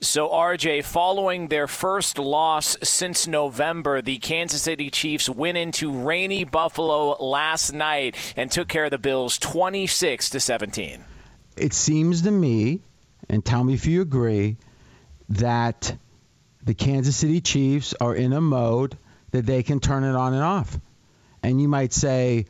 So, 0.00 0.28
RJ, 0.28 0.84
following 0.84 1.48
their 1.48 1.66
first 1.66 2.18
loss 2.18 2.76
since 2.82 3.26
November, 3.26 4.02
the 4.02 4.18
Kansas 4.18 4.60
City 4.62 4.90
Chiefs 4.90 5.30
went 5.30 5.56
into 5.56 5.90
rainy 5.90 6.44
Buffalo 6.44 7.16
last 7.24 7.72
night 7.72 8.14
and 8.36 8.50
took 8.50 8.68
care 8.68 8.84
of 8.84 8.90
the 8.90 8.98
Bills 8.98 9.38
26 9.38 10.28
to 10.30 10.40
17 10.40 11.04
it 11.56 11.72
seems 11.72 12.22
to 12.22 12.30
me, 12.30 12.80
and 13.28 13.44
tell 13.44 13.62
me 13.62 13.74
if 13.74 13.86
you 13.86 14.02
agree, 14.02 14.56
that 15.30 15.96
the 16.64 16.74
Kansas 16.74 17.16
City 17.16 17.40
Chiefs 17.40 17.94
are 18.00 18.14
in 18.14 18.32
a 18.32 18.40
mode 18.40 18.96
that 19.30 19.46
they 19.46 19.62
can 19.62 19.80
turn 19.80 20.04
it 20.04 20.14
on 20.14 20.34
and 20.34 20.42
off. 20.42 20.78
And 21.42 21.60
you 21.60 21.68
might 21.68 21.92
say, 21.92 22.46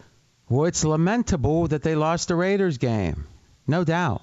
well, 0.49 0.67
it's 0.67 0.85
lamentable 0.85 1.69
that 1.69 1.83
they 1.83 1.95
lost 1.95 2.29
the 2.29 2.35
Raiders 2.35 2.79
game. 2.79 3.27
No 3.67 3.85
doubt. 3.85 4.23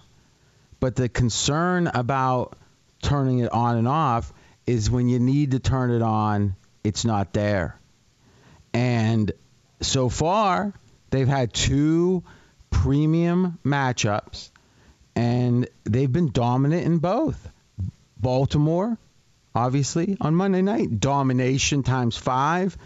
But 0.80 0.96
the 0.96 1.10
concern 1.10 1.88
about 1.88 2.58
turning 3.02 3.39
it 3.39 3.52
on 3.52 3.78
and 3.78 3.88
off 3.88 4.32
is 4.65 4.89
when 4.89 5.10
you 5.10 5.20
need 5.20 5.52
to 5.52 5.60
turn 5.60 5.91
it 5.91 6.02
on, 6.02 6.56
it's 6.84 7.04
not 7.04 7.34
there. 7.34 7.80
And 8.74 9.32
so 9.82 10.10
far, 10.10 10.74
they've 11.10 11.28
had 11.28 11.54
two 11.54 12.24
premium 12.70 13.60
matchups 13.65 14.52
and 15.15 15.67
they've 15.84 16.12
been 16.12 16.32
dominant 16.32 16.86
in 16.86 17.00
both. 17.00 17.50
Baltimore, 18.17 18.97
obviously, 19.56 20.17
on 20.21 20.36
Monday 20.36 20.62
night, 20.62 21.00
domination 21.00 21.84
times 21.84 22.17
five, 22.17 22.78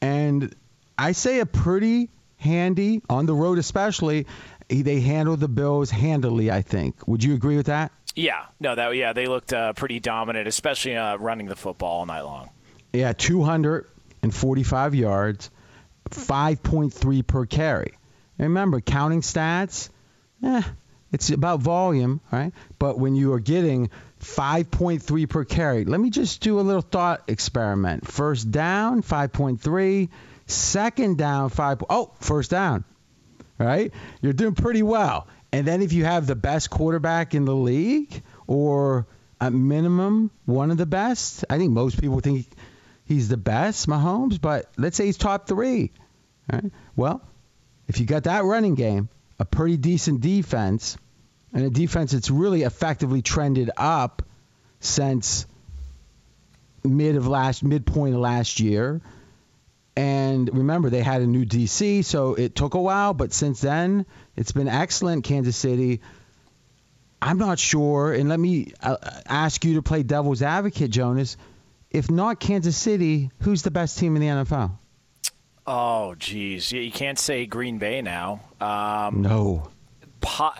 and 0.00 0.54
I 0.98 1.12
say 1.12 1.40
a 1.40 1.46
pretty 1.46 2.10
handy 2.36 3.02
on 3.08 3.26
the 3.26 3.34
road, 3.34 3.58
especially. 3.58 4.26
They 4.68 5.00
handled 5.00 5.40
the 5.40 5.48
Bills 5.48 5.90
handily. 5.90 6.50
I 6.50 6.62
think. 6.62 7.06
Would 7.06 7.22
you 7.22 7.34
agree 7.34 7.56
with 7.56 7.66
that? 7.66 7.92
Yeah, 8.14 8.46
no, 8.60 8.74
that 8.74 8.94
yeah, 8.94 9.12
they 9.12 9.26
looked 9.26 9.52
uh, 9.52 9.72
pretty 9.72 10.00
dominant, 10.00 10.46
especially 10.46 10.96
uh, 10.96 11.16
running 11.16 11.46
the 11.46 11.56
football 11.56 12.00
all 12.00 12.06
night 12.06 12.22
long. 12.22 12.50
Yeah, 12.92 13.12
245 13.12 14.94
yards, 14.94 15.50
5.3 16.10 17.26
per 17.26 17.46
carry. 17.46 17.94
Remember, 18.38 18.80
counting 18.80 19.20
stats, 19.20 19.88
eh, 20.44 20.62
it's 21.14 21.30
about 21.30 21.60
volume, 21.60 22.20
right? 22.32 22.52
But 22.80 22.98
when 22.98 23.14
you 23.14 23.34
are 23.34 23.40
getting 23.40 23.88
5.3 24.20 25.28
per 25.28 25.44
carry, 25.44 25.84
let 25.84 26.00
me 26.00 26.10
just 26.10 26.40
do 26.40 26.58
a 26.58 26.62
little 26.62 26.82
thought 26.82 27.22
experiment. 27.28 28.06
First 28.10 28.50
down, 28.50 29.02
5.3. 29.02 30.08
Second 30.46 31.16
down, 31.16 31.50
5. 31.50 31.84
Oh, 31.88 32.10
first 32.18 32.50
down, 32.50 32.84
right? 33.58 33.92
You're 34.22 34.32
doing 34.32 34.56
pretty 34.56 34.82
well. 34.82 35.28
And 35.52 35.64
then 35.64 35.82
if 35.82 35.92
you 35.92 36.04
have 36.04 36.26
the 36.26 36.34
best 36.34 36.68
quarterback 36.68 37.32
in 37.32 37.44
the 37.44 37.54
league, 37.54 38.22
or 38.48 39.06
at 39.40 39.52
minimum 39.52 40.32
one 40.46 40.72
of 40.72 40.78
the 40.78 40.86
best, 40.86 41.44
I 41.48 41.58
think 41.58 41.72
most 41.72 42.00
people 42.00 42.18
think 42.18 42.48
he's 43.06 43.28
the 43.28 43.36
best, 43.36 43.86
Mahomes. 43.86 44.40
But 44.40 44.68
let's 44.76 44.96
say 44.96 45.06
he's 45.06 45.16
top 45.16 45.46
three. 45.46 45.92
Right? 46.52 46.72
Well, 46.96 47.22
if 47.86 48.00
you 48.00 48.06
got 48.06 48.24
that 48.24 48.42
running 48.42 48.74
game, 48.74 49.08
a 49.38 49.44
pretty 49.44 49.76
decent 49.76 50.20
defense, 50.20 50.96
and 51.54 51.64
a 51.64 51.70
defense 51.70 52.12
that's 52.12 52.30
really 52.30 52.62
effectively 52.62 53.22
trended 53.22 53.70
up 53.76 54.22
since 54.80 55.46
mid 56.82 57.16
of 57.16 57.26
last 57.26 57.62
midpoint 57.62 58.14
of 58.14 58.20
last 58.20 58.60
year. 58.60 59.00
And 59.96 60.52
remember, 60.52 60.90
they 60.90 61.02
had 61.02 61.22
a 61.22 61.26
new 61.26 61.46
DC, 61.46 62.04
so 62.04 62.34
it 62.34 62.56
took 62.56 62.74
a 62.74 62.80
while, 62.80 63.14
but 63.14 63.32
since 63.32 63.60
then, 63.60 64.06
it's 64.34 64.50
been 64.50 64.66
excellent. 64.66 65.22
Kansas 65.24 65.56
City. 65.56 66.00
I'm 67.22 67.38
not 67.38 67.58
sure, 67.58 68.12
and 68.12 68.28
let 68.28 68.38
me 68.38 68.72
uh, 68.82 68.96
ask 69.26 69.64
you 69.64 69.74
to 69.74 69.82
play 69.82 70.02
devil's 70.02 70.42
advocate, 70.42 70.90
Jonas. 70.90 71.36
If 71.90 72.10
not 72.10 72.40
Kansas 72.40 72.76
City, 72.76 73.30
who's 73.40 73.62
the 73.62 73.70
best 73.70 73.96
team 73.96 74.16
in 74.16 74.20
the 74.20 74.44
NFL? 74.44 74.72
Oh, 75.66 76.16
geez, 76.16 76.72
you 76.72 76.90
can't 76.90 77.18
say 77.18 77.46
Green 77.46 77.78
Bay 77.78 78.02
now. 78.02 78.40
Um, 78.60 79.22
no. 79.22 79.70
Po- 80.20 80.50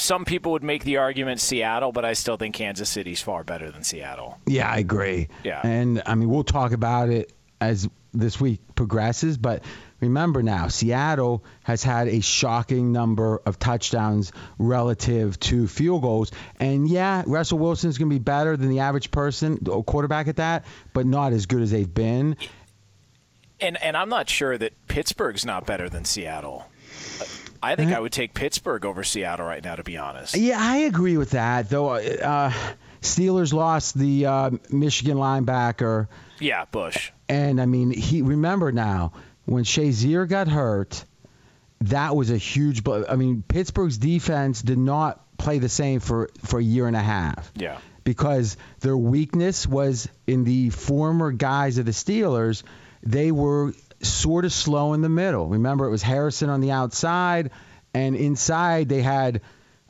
some 0.00 0.24
people 0.24 0.52
would 0.52 0.62
make 0.62 0.84
the 0.84 0.96
argument 0.96 1.40
Seattle, 1.40 1.92
but 1.92 2.04
I 2.04 2.14
still 2.14 2.36
think 2.36 2.54
Kansas 2.54 2.88
City's 2.88 3.20
far 3.20 3.44
better 3.44 3.70
than 3.70 3.84
Seattle. 3.84 4.38
Yeah, 4.46 4.70
I 4.70 4.78
agree. 4.78 5.28
Yeah. 5.44 5.60
And 5.62 6.02
I 6.06 6.14
mean, 6.14 6.28
we'll 6.28 6.44
talk 6.44 6.72
about 6.72 7.10
it 7.10 7.32
as 7.60 7.88
this 8.12 8.40
week 8.40 8.60
progresses, 8.74 9.38
but 9.38 9.62
remember 10.00 10.42
now, 10.42 10.68
Seattle 10.68 11.44
has 11.62 11.82
had 11.82 12.08
a 12.08 12.20
shocking 12.20 12.92
number 12.92 13.40
of 13.44 13.58
touchdowns 13.58 14.32
relative 14.58 15.38
to 15.40 15.68
field 15.68 16.02
goals. 16.02 16.32
And 16.58 16.88
yeah, 16.88 17.22
Russell 17.26 17.58
Wilson's 17.58 17.98
going 17.98 18.08
to 18.10 18.14
be 18.14 18.18
better 18.18 18.56
than 18.56 18.70
the 18.70 18.80
average 18.80 19.10
person 19.10 19.58
or 19.70 19.84
quarterback 19.84 20.28
at 20.28 20.36
that, 20.36 20.64
but 20.92 21.06
not 21.06 21.32
as 21.32 21.46
good 21.46 21.62
as 21.62 21.70
they've 21.70 21.92
been. 21.92 22.36
And 23.60 23.80
and 23.82 23.96
I'm 23.96 24.08
not 24.08 24.28
sure 24.28 24.56
that 24.56 24.72
Pittsburgh's 24.88 25.44
not 25.44 25.66
better 25.66 25.88
than 25.90 26.06
Seattle. 26.06 26.66
I 27.62 27.76
think 27.76 27.92
I 27.92 28.00
would 28.00 28.12
take 28.12 28.34
Pittsburgh 28.34 28.84
over 28.84 29.04
Seattle 29.04 29.46
right 29.46 29.62
now, 29.62 29.76
to 29.76 29.82
be 29.82 29.96
honest. 29.96 30.36
Yeah, 30.36 30.56
I 30.58 30.78
agree 30.78 31.16
with 31.16 31.30
that. 31.30 31.68
Though 31.68 31.90
uh, 31.90 32.52
Steelers 33.02 33.52
lost 33.52 33.98
the 33.98 34.26
uh, 34.26 34.50
Michigan 34.70 35.16
linebacker. 35.18 36.08
Yeah, 36.38 36.64
Bush. 36.64 37.12
And 37.28 37.60
I 37.60 37.66
mean, 37.66 37.90
he 37.90 38.22
remember 38.22 38.72
now 38.72 39.12
when 39.44 39.64
Shazier 39.64 40.28
got 40.28 40.48
hurt, 40.48 41.04
that 41.82 42.16
was 42.16 42.30
a 42.30 42.36
huge. 42.36 42.82
I 42.88 43.16
mean, 43.16 43.42
Pittsburgh's 43.46 43.98
defense 43.98 44.62
did 44.62 44.78
not 44.78 45.24
play 45.38 45.58
the 45.58 45.68
same 45.68 46.00
for 46.00 46.30
for 46.44 46.58
a 46.58 46.62
year 46.62 46.86
and 46.86 46.96
a 46.96 47.02
half. 47.02 47.50
Yeah. 47.54 47.78
Because 48.04 48.56
their 48.80 48.96
weakness 48.96 49.66
was 49.66 50.08
in 50.26 50.44
the 50.44 50.70
former 50.70 51.32
guys 51.32 51.78
of 51.78 51.84
the 51.84 51.92
Steelers. 51.92 52.62
They 53.02 53.30
were 53.30 53.74
sort 54.02 54.44
of 54.44 54.52
slow 54.52 54.92
in 54.94 55.00
the 55.00 55.08
middle. 55.08 55.48
Remember, 55.48 55.86
it 55.86 55.90
was 55.90 56.02
Harrison 56.02 56.50
on 56.50 56.60
the 56.60 56.70
outside, 56.70 57.50
and 57.94 58.16
inside 58.16 58.88
they 58.88 59.02
had 59.02 59.42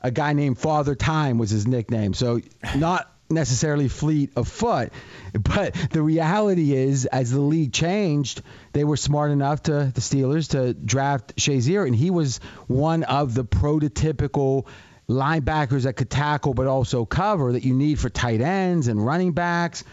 a 0.03 0.11
guy 0.11 0.33
named 0.33 0.59
Father 0.59 0.95
Time 0.95 1.39
was 1.39 1.51
his 1.51 1.67
nickname. 1.67 2.15
So 2.15 2.41
not 2.77 3.13
necessarily 3.29 3.89
fleet 3.89 4.33
of 4.37 4.49
foot, 4.49 4.93
but 5.33 5.75
the 5.91 6.03
reality 6.03 6.75
is, 6.75 7.07
as 7.07 7.31
the 7.31 7.41
league 7.41 7.73
changed, 7.73 8.43
they 8.73 8.83
were 8.83 8.97
smart 8.97 9.31
enough 9.31 9.63
to 9.65 9.93
the 9.95 10.01
Steelers 10.01 10.51
to 10.51 10.75
draft 10.75 11.37
Shazier, 11.37 11.87
and 11.87 11.95
he 11.95 12.11
was 12.11 12.39
one 12.67 13.05
of 13.05 13.35
the 13.35 13.45
prototypical 13.45 14.67
linebackers 15.09 15.83
that 15.83 15.95
could 15.95 16.11
tackle 16.11 16.55
but 16.55 16.67
also 16.67 17.05
cover 17.05 17.53
that 17.53 17.65
you 17.65 17.75
need 17.75 17.99
for 17.99 18.09
tight 18.09 18.41
ends 18.41 18.87
and 18.89 19.05
running 19.05 19.33
backs. 19.33 19.85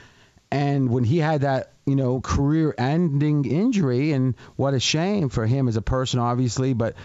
And 0.52 0.90
when 0.90 1.04
he 1.04 1.18
had 1.18 1.42
that, 1.42 1.74
you 1.88 1.96
know, 1.96 2.20
career-ending 2.20 3.46
injury, 3.46 4.12
and 4.12 4.36
what 4.58 4.74
a 4.74 4.80
shame 4.80 5.30
for 5.30 5.48
him 5.48 5.70
as 5.70 5.78
a 5.78 5.82
person, 5.82 6.20
obviously, 6.20 6.74
but 6.74 6.96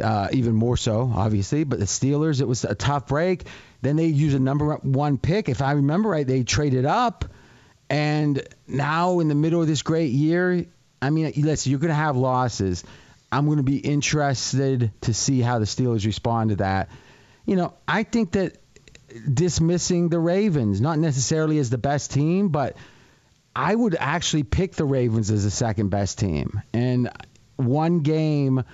uh, 0.00 0.28
even 0.32 0.54
more 0.54 0.76
so, 0.76 1.12
obviously. 1.14 1.64
But 1.64 1.80
the 1.80 1.84
Steelers, 1.84 2.40
it 2.40 2.46
was 2.46 2.64
a 2.64 2.76
tough 2.76 3.08
break. 3.08 3.44
Then 3.82 3.96
they 3.96 4.06
used 4.06 4.36
a 4.36 4.40
number 4.40 4.76
one 4.76 5.18
pick. 5.18 5.48
If 5.48 5.60
I 5.60 5.72
remember 5.72 6.10
right, 6.10 6.26
they 6.26 6.44
traded 6.44 6.86
up, 6.86 7.24
and 7.90 8.40
now 8.68 9.18
in 9.18 9.26
the 9.26 9.34
middle 9.34 9.60
of 9.60 9.66
this 9.66 9.82
great 9.82 10.12
year, 10.12 10.64
I 11.02 11.10
mean, 11.10 11.32
listen, 11.36 11.70
you're 11.70 11.80
going 11.80 11.88
to 11.88 11.94
have 11.94 12.16
losses. 12.16 12.84
I'm 13.32 13.46
going 13.46 13.58
to 13.58 13.64
be 13.64 13.78
interested 13.78 14.92
to 15.02 15.12
see 15.12 15.40
how 15.40 15.58
the 15.58 15.64
Steelers 15.64 16.06
respond 16.06 16.50
to 16.50 16.56
that. 16.56 16.88
You 17.46 17.56
know, 17.56 17.74
I 17.86 18.04
think 18.04 18.32
that 18.32 18.58
dismissing 19.32 20.08
the 20.08 20.20
Ravens, 20.20 20.80
not 20.80 21.00
necessarily 21.00 21.58
as 21.58 21.68
the 21.68 21.78
best 21.78 22.12
team, 22.12 22.50
but 22.50 22.76
I 23.56 23.74
would 23.74 23.96
actually 23.98 24.42
pick 24.42 24.74
the 24.74 24.84
Ravens 24.84 25.30
as 25.30 25.44
the 25.44 25.50
second 25.50 25.90
best 25.90 26.18
team. 26.18 26.60
And 26.72 27.10
one 27.56 28.00
game 28.00 28.64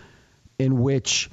in 0.59 0.81
which 0.81 1.31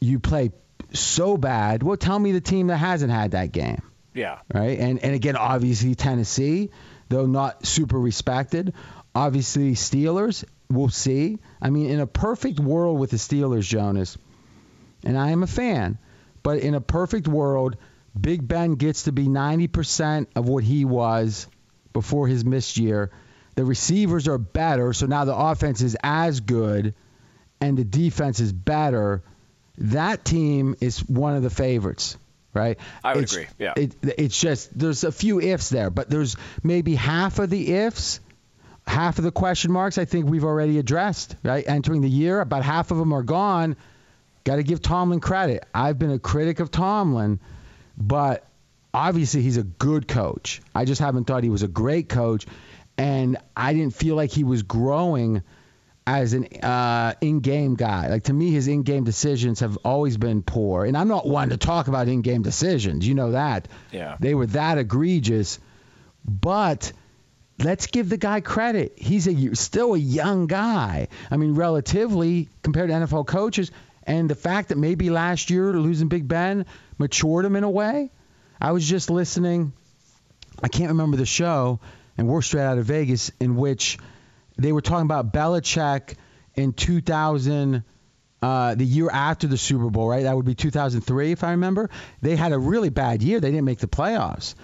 you 0.00 0.18
play 0.18 0.50
so 0.92 1.36
bad, 1.36 1.82
well, 1.82 1.96
tell 1.96 2.18
me 2.18 2.32
the 2.32 2.40
team 2.40 2.66
that 2.66 2.76
hasn't 2.76 3.12
had 3.12 3.30
that 3.30 3.52
game. 3.52 3.82
Yeah. 4.14 4.40
Right? 4.52 4.78
And 4.78 4.98
and 4.98 5.14
again, 5.14 5.36
obviously 5.36 5.94
Tennessee, 5.94 6.70
though 7.08 7.26
not 7.26 7.66
super 7.66 7.98
respected. 7.98 8.74
Obviously 9.14 9.72
Steelers, 9.72 10.44
we'll 10.70 10.90
see. 10.90 11.38
I 11.60 11.70
mean, 11.70 11.90
in 11.90 12.00
a 12.00 12.06
perfect 12.06 12.60
world 12.60 12.98
with 12.98 13.10
the 13.10 13.16
Steelers, 13.16 13.62
Jonas, 13.62 14.18
and 15.04 15.18
I 15.18 15.30
am 15.30 15.42
a 15.42 15.46
fan, 15.46 15.98
but 16.42 16.58
in 16.58 16.74
a 16.74 16.80
perfect 16.80 17.26
world, 17.26 17.76
Big 18.18 18.46
Ben 18.46 18.74
gets 18.74 19.04
to 19.04 19.12
be 19.12 19.26
90% 19.26 20.26
of 20.36 20.48
what 20.48 20.64
he 20.64 20.84
was 20.84 21.46
before 21.92 22.26
his 22.28 22.44
missed 22.44 22.76
year. 22.76 23.10
The 23.54 23.64
receivers 23.64 24.28
are 24.28 24.38
better, 24.38 24.92
so 24.92 25.06
now 25.06 25.24
the 25.24 25.36
offense 25.36 25.82
is 25.82 25.96
as 26.02 26.40
good 26.40 26.94
and 27.62 27.78
the 27.78 27.84
defense 27.84 28.40
is 28.40 28.52
better. 28.52 29.22
That 29.78 30.24
team 30.24 30.74
is 30.80 30.98
one 31.08 31.36
of 31.36 31.42
the 31.42 31.50
favorites, 31.50 32.16
right? 32.52 32.78
I 33.04 33.14
would 33.14 33.24
it's, 33.24 33.32
agree. 33.32 33.46
Yeah. 33.58 33.74
It, 33.76 33.94
it's 34.02 34.38
just 34.38 34.76
there's 34.76 35.04
a 35.04 35.12
few 35.12 35.40
ifs 35.40 35.68
there, 35.68 35.88
but 35.88 36.10
there's 36.10 36.36
maybe 36.62 36.96
half 36.96 37.38
of 37.38 37.50
the 37.50 37.72
ifs, 37.72 38.20
half 38.86 39.18
of 39.18 39.24
the 39.24 39.30
question 39.30 39.70
marks. 39.70 39.96
I 39.96 40.04
think 40.04 40.26
we've 40.26 40.44
already 40.44 40.78
addressed. 40.78 41.36
Right, 41.42 41.64
entering 41.66 42.00
the 42.00 42.10
year, 42.10 42.40
about 42.40 42.64
half 42.64 42.90
of 42.90 42.98
them 42.98 43.12
are 43.12 43.22
gone. 43.22 43.76
Got 44.44 44.56
to 44.56 44.64
give 44.64 44.82
Tomlin 44.82 45.20
credit. 45.20 45.64
I've 45.72 46.00
been 46.00 46.10
a 46.10 46.18
critic 46.18 46.58
of 46.58 46.72
Tomlin, 46.72 47.38
but 47.96 48.44
obviously 48.94 49.42
he's 49.42 49.56
a 49.56 49.62
good 49.62 50.08
coach. 50.08 50.60
I 50.74 50.84
just 50.84 51.00
haven't 51.00 51.24
thought 51.24 51.42
he 51.42 51.50
was 51.50 51.62
a 51.62 51.68
great 51.68 52.08
coach, 52.08 52.46
and 52.98 53.38
I 53.56 53.72
didn't 53.72 53.94
feel 53.94 54.16
like 54.16 54.30
he 54.30 54.44
was 54.44 54.62
growing 54.62 55.42
as 56.06 56.32
an 56.32 56.44
uh, 56.62 57.14
in-game 57.20 57.76
guy. 57.76 58.08
Like 58.08 58.24
to 58.24 58.32
me, 58.32 58.50
his 58.50 58.66
in-game 58.68 59.04
decisions 59.04 59.60
have 59.60 59.78
always 59.84 60.16
been 60.16 60.42
poor, 60.42 60.84
and 60.84 60.96
I'm 60.96 61.08
not 61.08 61.26
one 61.26 61.50
to 61.50 61.56
talk 61.56 61.88
about 61.88 62.08
in-game 62.08 62.42
decisions. 62.42 63.06
You 63.06 63.14
know 63.14 63.32
that. 63.32 63.68
Yeah. 63.90 64.16
They 64.20 64.34
were 64.34 64.46
that 64.46 64.78
egregious, 64.78 65.58
but 66.24 66.92
let's 67.58 67.86
give 67.86 68.08
the 68.08 68.16
guy 68.16 68.40
credit. 68.40 68.94
He's 68.96 69.28
a 69.28 69.54
still 69.54 69.94
a 69.94 69.98
young 69.98 70.46
guy. 70.46 71.08
I 71.30 71.36
mean, 71.36 71.54
relatively 71.54 72.48
compared 72.62 72.90
to 72.90 72.94
NFL 72.94 73.26
coaches, 73.26 73.70
and 74.04 74.28
the 74.28 74.34
fact 74.34 74.70
that 74.70 74.78
maybe 74.78 75.10
last 75.10 75.50
year 75.50 75.72
losing 75.72 76.08
Big 76.08 76.26
Ben 76.26 76.66
matured 76.98 77.44
him 77.44 77.56
in 77.56 77.64
a 77.64 77.70
way. 77.70 78.10
I 78.62 78.70
was 78.70 78.88
just 78.88 79.10
listening. 79.10 79.72
I 80.62 80.68
can't 80.68 80.90
remember 80.90 81.16
the 81.16 81.26
show, 81.26 81.80
and 82.16 82.28
we're 82.28 82.42
straight 82.42 82.62
out 82.62 82.78
of 82.78 82.84
Vegas, 82.84 83.32
in 83.40 83.56
which 83.56 83.98
they 84.56 84.70
were 84.70 84.80
talking 84.80 85.04
about 85.04 85.32
Belichick 85.32 86.14
in 86.54 86.72
2000, 86.72 87.82
uh, 88.40 88.74
the 88.76 88.84
year 88.84 89.10
after 89.10 89.48
the 89.48 89.58
Super 89.58 89.90
Bowl, 89.90 90.08
right? 90.08 90.22
That 90.22 90.36
would 90.36 90.44
be 90.44 90.54
2003, 90.54 91.32
if 91.32 91.42
I 91.42 91.50
remember. 91.50 91.90
They 92.20 92.36
had 92.36 92.52
a 92.52 92.58
really 92.58 92.88
bad 92.88 93.20
year. 93.20 93.40
They 93.40 93.50
didn't 93.50 93.64
make 93.64 93.80
the 93.80 93.88
playoffs, 93.88 94.54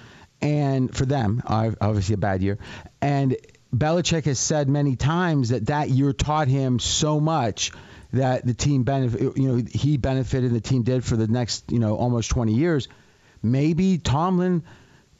and 0.40 0.94
for 0.94 1.04
them, 1.04 1.42
obviously 1.44 2.14
a 2.14 2.18
bad 2.18 2.40
year. 2.40 2.58
And 3.02 3.37
Belichick 3.74 4.26
has 4.26 4.38
said 4.38 4.68
many 4.68 4.94
times 4.94 5.48
that 5.48 5.66
that 5.66 5.90
year 5.90 6.12
taught 6.12 6.46
him 6.46 6.78
so 6.78 7.18
much 7.18 7.72
that 8.12 8.46
the 8.46 8.54
team 8.54 8.84
benefit. 8.84 9.37
You 9.37 9.48
know, 9.56 9.64
he 9.68 9.96
benefited, 9.96 10.52
and 10.52 10.54
the 10.54 10.61
team 10.61 10.84
did 10.84 11.04
for 11.04 11.16
the 11.16 11.26
next 11.26 11.72
you 11.72 11.80
know 11.80 11.96
almost 11.96 12.30
20 12.30 12.54
years. 12.54 12.87
Maybe 13.42 13.98
Tomlin 13.98 14.62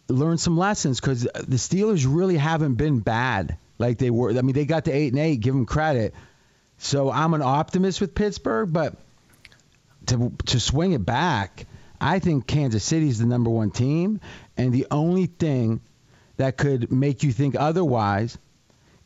learned 0.09 0.41
some 0.41 0.57
lessons 0.57 1.01
because 1.01 1.23
the 1.23 1.57
Steelers 1.57 2.07
really 2.09 2.37
haven't 2.37 2.75
been 2.75 3.01
bad 3.01 3.59
like 3.79 3.99
they 3.99 4.11
were. 4.11 4.31
I 4.31 4.43
mean, 4.43 4.55
they 4.55 4.65
got 4.65 4.87
to 4.87 4.93
eight 4.93 5.13
and 5.13 5.21
eight. 5.21 5.41
Give 5.41 5.55
them 5.55 5.67
credit. 5.67 6.15
So 6.79 7.11
I'm 7.11 7.35
an 7.35 7.43
optimist 7.43 8.01
with 8.01 8.15
Pittsburgh, 8.15 8.73
but 8.73 8.97
to 10.07 10.33
to 10.47 10.61
swing 10.61 10.93
it 10.93 11.05
back, 11.05 11.67
I 12.01 12.19
think 12.19 12.47
Kansas 12.47 12.85
City 12.85 13.09
is 13.09 13.19
the 13.19 13.27
number 13.27 13.51
one 13.51 13.71
team, 13.71 14.21
and 14.57 14.73
the 14.73 14.87
only 14.91 15.27
thing 15.27 15.81
that 16.37 16.57
could 16.57 16.93
make 16.93 17.23
you 17.23 17.33
think 17.33 17.57
otherwise 17.59 18.39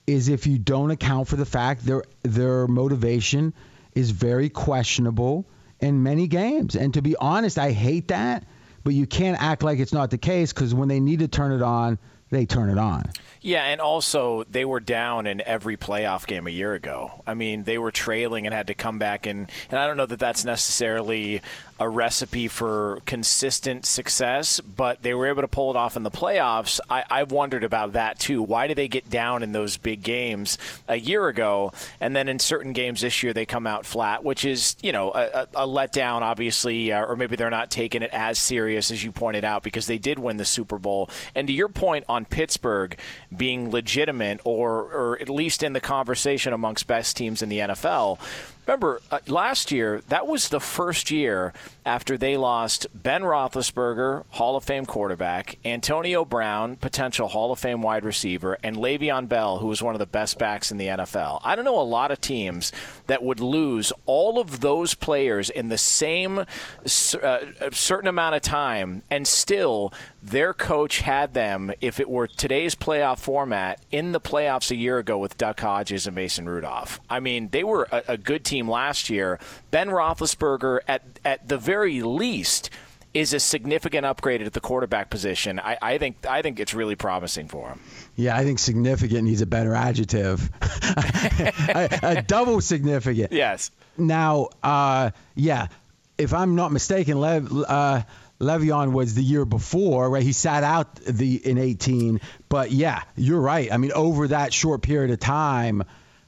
is 0.07 0.29
if 0.29 0.47
you 0.47 0.59
don't 0.59 0.91
account 0.91 1.29
for 1.29 1.37
the 1.37 1.47
fact 1.47 1.85
their 1.85 2.05
their 2.23 2.67
motivation 2.67 3.55
is 3.95 4.11
very 4.11 4.49
questionable 4.49 5.47
in 5.81 6.03
many 6.03 6.27
games. 6.27 6.77
And 6.77 6.95
to 6.95 7.03
be 7.03 7.17
honest, 7.17 7.59
I 7.59 7.73
hate 7.73 8.09
that, 8.09 8.45
but 8.85 8.95
you 8.95 9.07
can't 9.07 9.41
act 9.41 9.63
like 9.63 9.79
it's 9.79 9.93
not 9.93 10.11
the 10.11 10.19
case 10.19 10.53
because 10.53 10.75
when 10.75 10.89
they 10.89 11.01
need 11.01 11.21
to 11.21 11.29
turn 11.29 11.53
it 11.53 11.63
on, 11.63 11.99
they 12.31 12.47
turn 12.47 12.71
it 12.71 12.79
on. 12.79 13.11
Yeah, 13.43 13.65
and 13.65 13.81
also 13.81 14.45
they 14.45 14.65
were 14.65 14.81
down 14.81 15.27
in 15.27 15.43
every 15.43 15.77
playoff 15.77 16.27
game 16.27 16.47
a 16.47 16.51
year 16.51 16.75
ago. 16.75 17.23
I 17.27 17.35
mean, 17.35 17.65
they 17.65 17.77
were 17.77 17.91
trailing 17.91 18.47
and 18.47 18.55
had 18.55 18.69
to 18.69 18.75
come 18.75 18.99
back 18.99 19.27
and 19.27 19.51
and 19.71 19.79
I 19.79 19.87
don't 19.87 19.97
know 19.97 20.07
that 20.07 20.19
that's 20.19 20.45
necessarily 20.45 21.43
a 21.83 21.89
recipe 21.89 22.47
for 22.47 23.01
consistent 23.07 23.85
success, 23.85 24.61
but 24.61 25.03
they 25.03 25.15
were 25.15 25.27
able 25.27 25.43
to 25.43 25.49
pull 25.49 25.71
it 25.71 25.77
off 25.77 25.97
in 25.97 26.05
the 26.05 26.13
playoffs. 26.13 26.79
I, 26.89 27.03
I've 27.11 27.33
wondered 27.33 27.65
about 27.65 27.95
that 27.95 28.21
too. 28.21 28.41
Why 28.41 28.69
do 28.69 28.75
they 28.75 28.87
get 28.87 29.11
down 29.11 29.43
in 29.43 29.51
those 29.51 29.77
big 29.77 30.03
games 30.03 30.59
a 30.87 30.95
year 30.95 31.27
ago, 31.27 31.73
and 32.01 32.15
then 32.15 32.29
in 32.29 32.39
certain 32.39 32.73
games 32.73 33.01
this 33.01 33.25
year 33.25 33.33
they 33.33 33.45
come 33.45 33.67
out 33.67 33.85
flat, 33.85 34.23
which 34.23 34.45
is 34.45 34.77
you 34.81 34.93
know 34.93 35.11
a, 35.13 35.49
a 35.55 35.67
letdown, 35.67 36.21
obviously, 36.23 36.93
uh, 36.93 37.05
or 37.05 37.17
maybe 37.17 37.35
they're 37.35 37.51
not 37.51 37.69
taking 37.69 38.03
it 38.03 38.11
as 38.13 38.39
serious 38.39 38.93
as 38.93 39.03
you 39.03 39.11
pointed 39.11 39.45
out 39.45 39.65
because 39.65 39.87
they 39.89 39.99
did 39.99 40.21
win 40.21 40.37
the 40.37 40.45
Super 40.45 40.79
Bowl. 40.79 41.11
And 41.35 41.49
to 41.49 41.53
your 41.53 41.69
point 41.69 42.05
on 42.09 42.25
Pittsburgh 42.27 42.97
being 43.37 43.73
legitimate 43.73 44.41
or 44.45 44.83
or 44.83 45.19
at 45.21 45.29
least 45.29 45.65
in 45.65 45.73
the 45.73 45.81
conversation 45.81 46.53
amongst 46.53 46.87
best 46.87 47.17
teams 47.17 47.43
in 47.43 47.49
the 47.49 47.59
NFL. 47.59 48.21
Remember, 48.67 49.01
uh, 49.11 49.19
last 49.27 49.73
year, 49.73 50.03
that 50.09 50.27
was 50.27 50.49
the 50.49 50.61
first 50.61 51.11
year 51.11 51.53
after 51.85 52.17
they 52.17 52.37
lost 52.37 52.87
Ben 52.95 53.23
Roethlisberger, 53.23 54.25
Hall 54.31 54.55
of 54.55 54.63
Fame 54.63 54.87
quarterback, 54.87 55.59
Antonio 55.65 56.25
Brown, 56.25 56.77
potential 56.77 57.27
Hall 57.27 57.51
of 57.51 57.59
Fame 57.59 57.83
wide 57.83 58.05
receiver, 58.05 58.57
and 58.63 58.77
Le'Veon 58.77 59.29
Bell, 59.29 59.59
who 59.59 59.67
was 59.67 59.83
one 59.83 59.97
of 59.97 59.99
the 59.99 60.07
best 60.07 60.39
backs 60.39 60.71
in 60.71 60.79
the 60.79 60.87
NFL. 60.87 61.41
I 61.43 61.57
don't 61.57 61.65
know 61.65 61.81
a 61.81 61.83
lot 61.83 62.13
of 62.13 62.21
teams 62.21 62.71
that 63.09 63.25
would 63.25 63.41
lose 63.41 63.93
all 64.07 64.39
of 64.39 64.61
those 64.61 64.95
players 64.95 65.51
in 65.51 65.69
the 65.69 65.79
same 65.79 66.39
uh, 66.39 67.39
certain 67.73 68.09
amount 68.09 68.37
of 68.37 68.43
time 68.43 69.03
and 69.11 69.27
still 69.27 69.93
their 70.23 70.55
coach 70.55 71.01
had 71.01 71.35
them, 71.35 71.73
if 71.81 71.99
it 71.99 72.09
were 72.09 72.29
today's 72.29 72.75
playoff 72.75 73.19
format, 73.19 73.81
in 73.91 74.13
the 74.13 74.21
playoffs 74.21 74.71
a 74.71 74.77
year 74.77 74.99
ago 74.99 75.19
with 75.19 75.37
Duck 75.37 75.61
Hodges 75.61 76.07
and 76.07 76.15
Mason 76.15 76.49
Rudolph. 76.49 77.01
I 77.11 77.19
mean, 77.19 77.49
they 77.51 77.65
were 77.65 77.89
a, 77.91 78.03
a 78.09 78.17
good 78.17 78.45
team 78.45 78.71
last 78.71 79.11
year. 79.11 79.41
Ben 79.73 79.89
Roethlisberger, 79.89 80.81
at 80.87 81.03
at 81.25 81.49
the 81.49 81.59
very 81.59 82.03
least, 82.03 82.71
is 83.15 83.35
a 83.35 83.41
significant 83.41 84.07
upgrade 84.07 84.43
at 84.43 84.53
the 84.53 84.61
quarterback 84.61 85.11
position. 85.11 85.59
I, 85.59 85.77
I 85.83 85.99
think 85.99 86.25
I 86.27 86.41
think 86.43 86.61
it's 86.61 86.73
really 86.73 86.97
promising 86.97 87.49
for 87.49 87.69
him. 87.69 87.81
Yeah, 88.15 88.37
I 88.37 88.45
think 88.45 88.59
significant 88.59 89.25
needs 89.25 89.41
a 89.41 89.47
better 89.47 89.75
adjective. 89.75 90.51
a, 90.63 91.99
a, 92.03 92.23
double 92.23 92.61
significant. 92.61 93.33
Yes. 93.33 93.71
Now, 93.99 94.49
uh, 94.63 95.11
yeah, 95.35 95.69
if 96.17 96.33
I'm 96.33 96.55
not 96.55 96.73
mistaken, 96.73 97.21
Lev, 97.21 97.53
uh, 97.53 98.03
Le'Veon 98.43 98.93
was 98.93 99.15
the 99.15 99.23
year 99.23 99.45
before, 99.45 100.11
right? 100.11 100.23
He 100.23 100.33
sat 100.33 100.65
out 100.65 100.97
the 100.97 101.37
in 101.37 101.59
18, 101.59 102.21
but 102.49 102.73
yeah, 102.73 103.03
you're 103.17 103.41
right. 103.41 103.73
I 103.73 103.77
mean, 103.77 103.93
over 103.93 104.29
that 104.29 104.53
short 104.53 104.83
period 104.83 105.13
of 105.13 105.21
time, 105.21 105.85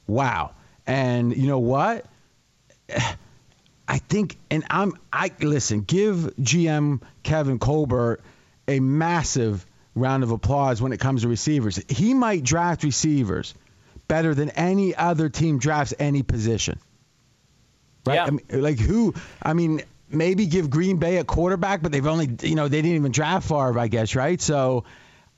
wow. 0.06 0.52
And 0.86 1.36
you 1.36 1.48
know 1.48 1.58
what? 1.58 2.06
I 3.86 3.98
think, 3.98 4.38
and 4.50 4.64
I'm, 4.70 4.94
I 5.12 5.30
listen. 5.40 5.82
Give 5.82 6.16
GM 6.40 7.02
Kevin 7.22 7.58
Colbert 7.58 8.22
a 8.66 8.80
massive 8.80 9.66
round 9.94 10.22
of 10.22 10.30
applause 10.30 10.80
when 10.80 10.92
it 10.92 11.00
comes 11.00 11.22
to 11.22 11.28
receivers. 11.28 11.78
He 11.88 12.14
might 12.14 12.44
draft 12.44 12.82
receivers 12.82 13.54
better 14.08 14.34
than 14.34 14.50
any 14.50 14.94
other 14.94 15.28
team 15.28 15.58
drafts 15.58 15.92
any 15.98 16.22
position. 16.22 16.78
Right? 18.06 18.14
Yeah. 18.14 18.24
I 18.24 18.30
mean, 18.30 18.46
like 18.50 18.78
who? 18.78 19.14
I 19.42 19.52
mean, 19.52 19.82
maybe 20.14 20.46
give 20.46 20.70
Green 20.70 20.98
Bay 20.98 21.18
a 21.18 21.24
quarterback, 21.24 21.82
but 21.82 21.92
they've 21.92 22.06
only, 22.06 22.28
you 22.42 22.54
know, 22.54 22.68
they 22.68 22.82
didn't 22.82 22.96
even 22.96 23.12
draft 23.12 23.48
Favre, 23.48 23.78
I 23.78 23.88
guess, 23.88 24.14
right? 24.14 24.40
So, 24.40 24.84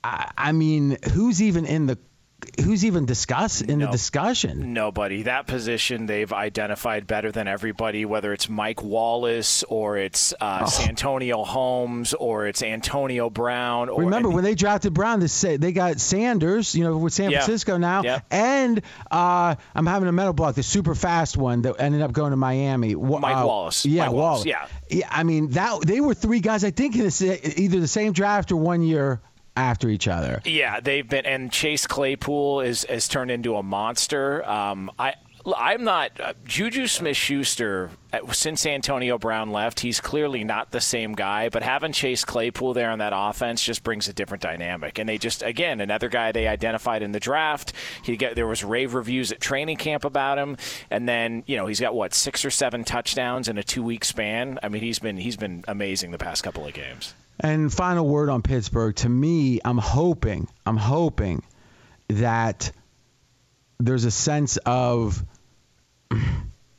I, 0.02 0.30
I 0.36 0.52
mean, 0.52 0.98
who's 1.12 1.42
even 1.42 1.66
in 1.66 1.86
the 1.86 1.98
who's 2.62 2.84
even 2.84 3.06
discuss 3.06 3.60
in 3.60 3.78
no, 3.78 3.86
the 3.86 3.92
discussion? 3.92 4.72
Nobody. 4.72 5.22
That 5.22 5.46
position 5.46 6.06
they've 6.06 6.32
identified 6.32 7.06
better 7.06 7.32
than 7.32 7.48
everybody, 7.48 8.04
whether 8.04 8.32
it's 8.32 8.48
Mike 8.48 8.82
Wallace 8.82 9.62
or 9.64 9.96
it's 9.96 10.32
uh, 10.40 10.60
oh. 10.62 10.66
Santonio 10.66 11.44
Holmes 11.44 12.14
or 12.14 12.46
it's 12.46 12.62
Antonio 12.62 13.30
Brown. 13.30 13.88
Or, 13.88 14.02
Remember 14.02 14.30
when 14.30 14.44
they 14.44 14.54
drafted 14.54 14.94
Brown, 14.94 15.20
they 15.20 15.26
say 15.26 15.56
they 15.56 15.72
got 15.72 16.00
Sanders, 16.00 16.74
you 16.74 16.84
know, 16.84 16.96
with 16.96 17.12
San 17.12 17.30
yeah. 17.30 17.38
Francisco 17.38 17.76
now, 17.76 18.02
yeah. 18.02 18.20
and 18.30 18.82
uh, 19.10 19.54
I'm 19.74 19.86
having 19.86 20.08
a 20.08 20.12
mental 20.12 20.32
block, 20.32 20.54
the 20.54 20.62
super 20.62 20.94
fast 20.94 21.36
one 21.36 21.62
that 21.62 21.76
ended 21.78 22.02
up 22.02 22.12
going 22.12 22.30
to 22.30 22.36
Miami. 22.36 22.94
Mike 22.94 23.36
uh, 23.36 23.46
Wallace. 23.46 23.86
Yeah, 23.86 24.06
Mike 24.06 24.14
Wallace. 24.14 24.44
Wallace. 24.44 24.46
Yeah. 24.46 24.68
Yeah. 24.88 25.08
I 25.10 25.22
mean 25.22 25.50
that 25.50 25.80
they 25.82 26.00
were 26.00 26.14
three 26.14 26.40
guys. 26.40 26.64
I 26.64 26.70
think 26.70 26.94
in 26.94 27.02
this 27.02 27.22
either 27.22 27.80
the 27.80 27.88
same 27.88 28.12
draft 28.12 28.52
or 28.52 28.56
one 28.56 28.82
year 28.82 29.20
after 29.56 29.88
each 29.88 30.06
other. 30.06 30.40
Yeah, 30.44 30.80
they've 30.80 31.08
been, 31.08 31.26
and 31.26 31.50
Chase 31.50 31.86
Claypool 31.86 32.60
is 32.60 32.84
has 32.84 33.08
turned 33.08 33.30
into 33.30 33.56
a 33.56 33.62
monster. 33.62 34.48
Um, 34.48 34.90
I. 34.98 35.14
I'm 35.56 35.84
not 35.84 36.20
uh, 36.20 36.32
Juju 36.44 36.88
Smith-Schuster 36.88 37.90
uh, 38.12 38.32
since 38.32 38.66
Antonio 38.66 39.16
Brown 39.16 39.52
left. 39.52 39.78
He's 39.78 40.00
clearly 40.00 40.42
not 40.42 40.72
the 40.72 40.80
same 40.80 41.12
guy, 41.12 41.50
but 41.50 41.62
having 41.62 41.92
Chase 41.92 42.24
Claypool 42.24 42.74
there 42.74 42.90
on 42.90 42.98
that 42.98 43.12
offense 43.14 43.62
just 43.62 43.84
brings 43.84 44.08
a 44.08 44.12
different 44.12 44.42
dynamic. 44.42 44.98
And 44.98 45.08
they 45.08 45.18
just 45.18 45.44
again 45.44 45.80
another 45.80 46.08
guy 46.08 46.32
they 46.32 46.48
identified 46.48 47.00
in 47.00 47.12
the 47.12 47.20
draft. 47.20 47.72
He 48.02 48.16
got 48.16 48.34
there 48.34 48.48
was 48.48 48.64
rave 48.64 48.94
reviews 48.94 49.30
at 49.30 49.40
training 49.40 49.76
camp 49.76 50.04
about 50.04 50.36
him, 50.36 50.56
and 50.90 51.08
then 51.08 51.44
you 51.46 51.56
know 51.56 51.68
he's 51.68 51.78
got 51.78 51.94
what 51.94 52.12
six 52.12 52.44
or 52.44 52.50
seven 52.50 52.82
touchdowns 52.82 53.46
in 53.46 53.56
a 53.56 53.62
two 53.62 53.84
week 53.84 54.04
span. 54.04 54.58
I 54.64 54.68
mean 54.68 54.82
he's 54.82 54.98
been 54.98 55.16
he's 55.16 55.36
been 55.36 55.64
amazing 55.68 56.10
the 56.10 56.18
past 56.18 56.42
couple 56.42 56.66
of 56.66 56.74
games. 56.74 57.14
And 57.38 57.72
final 57.72 58.06
word 58.08 58.28
on 58.28 58.42
Pittsburgh. 58.42 58.94
To 58.96 59.08
me, 59.08 59.60
I'm 59.64 59.78
hoping, 59.78 60.48
I'm 60.64 60.76
hoping 60.76 61.42
that 62.08 62.72
there's 63.78 64.04
a 64.04 64.10
sense 64.10 64.56
of 64.64 65.22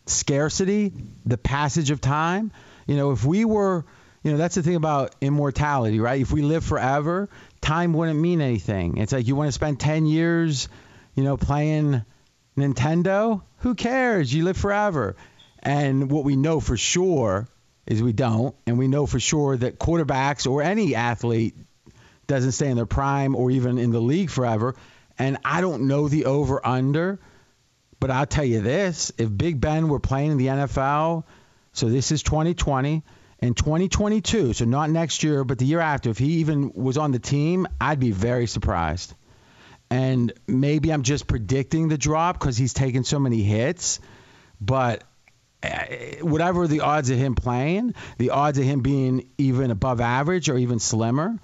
scarcity, 0.07 0.93
the 1.25 1.37
passage 1.37 1.91
of 1.91 2.01
time. 2.01 2.51
You 2.87 2.95
know, 2.95 3.11
if 3.11 3.23
we 3.23 3.45
were, 3.45 3.85
you 4.23 4.31
know, 4.31 4.37
that's 4.37 4.55
the 4.55 4.63
thing 4.63 4.75
about 4.75 5.15
immortality, 5.21 5.99
right? 5.99 6.21
If 6.21 6.31
we 6.31 6.41
live 6.41 6.63
forever, 6.63 7.29
time 7.61 7.93
wouldn't 7.93 8.19
mean 8.19 8.41
anything. 8.41 8.97
It's 8.97 9.13
like 9.13 9.27
you 9.27 9.35
want 9.35 9.49
to 9.49 9.51
spend 9.51 9.79
10 9.79 10.05
years, 10.05 10.69
you 11.13 11.23
know, 11.23 11.37
playing 11.37 12.03
Nintendo? 12.57 13.43
Who 13.57 13.75
cares? 13.75 14.33
You 14.33 14.43
live 14.43 14.57
forever. 14.57 15.15
And 15.59 16.09
what 16.09 16.23
we 16.23 16.35
know 16.35 16.59
for 16.59 16.77
sure 16.77 17.47
is 17.87 18.03
we 18.03 18.13
don't, 18.13 18.55
and 18.65 18.77
we 18.77 18.87
know 18.87 19.05
for 19.05 19.19
sure 19.19 19.57
that 19.57 19.79
quarterbacks 19.79 20.49
or 20.49 20.61
any 20.61 20.93
athlete 20.93 21.55
doesn't 22.27 22.51
stay 22.51 22.69
in 22.69 22.75
their 22.75 22.85
prime 22.85 23.35
or 23.35 23.49
even 23.49 23.77
in 23.77 23.91
the 23.91 24.01
league 24.01 24.29
forever. 24.29 24.75
And 25.17 25.37
I 25.43 25.61
don't 25.61 25.87
know 25.87 26.07
the 26.07 26.25
over 26.25 26.65
under, 26.65 27.19
but 27.99 28.11
I'll 28.11 28.25
tell 28.25 28.45
you 28.45 28.61
this: 28.61 29.11
if 29.17 29.35
Big 29.35 29.59
Ben 29.59 29.87
were 29.87 29.99
playing 29.99 30.31
in 30.31 30.37
the 30.37 30.47
NFL, 30.47 31.23
so 31.71 31.89
this 31.89 32.11
is 32.11 32.21
2020. 32.23 33.03
In 33.39 33.53
2022, 33.53 34.53
so 34.53 34.65
not 34.65 34.89
next 34.89 35.21
year, 35.23 35.43
but 35.43 35.59
the 35.59 35.65
year 35.65 35.79
after, 35.79 36.09
if 36.09 36.17
he 36.17 36.37
even 36.39 36.73
was 36.73 36.97
on 36.97 37.11
the 37.11 37.19
team, 37.19 37.67
I'd 37.79 37.99
be 37.99 38.09
very 38.09 38.47
surprised. 38.47 39.13
And 39.91 40.33
maybe 40.47 40.91
I'm 40.91 41.03
just 41.03 41.27
predicting 41.27 41.87
the 41.87 41.99
drop 41.99 42.39
because 42.39 42.57
he's 42.57 42.73
taken 42.73 43.03
so 43.03 43.19
many 43.19 43.43
hits, 43.43 43.99
but 44.59 45.03
whatever 46.21 46.67
the 46.67 46.81
odds 46.81 47.09
of 47.09 47.17
him 47.17 47.35
playing, 47.35 47.95
the 48.17 48.29
odds 48.31 48.57
of 48.57 48.63
him 48.63 48.81
being 48.81 49.29
even 49.37 49.71
above 49.71 50.01
average 50.01 50.49
or 50.49 50.57
even 50.57 50.79
slimmer, 50.79 51.37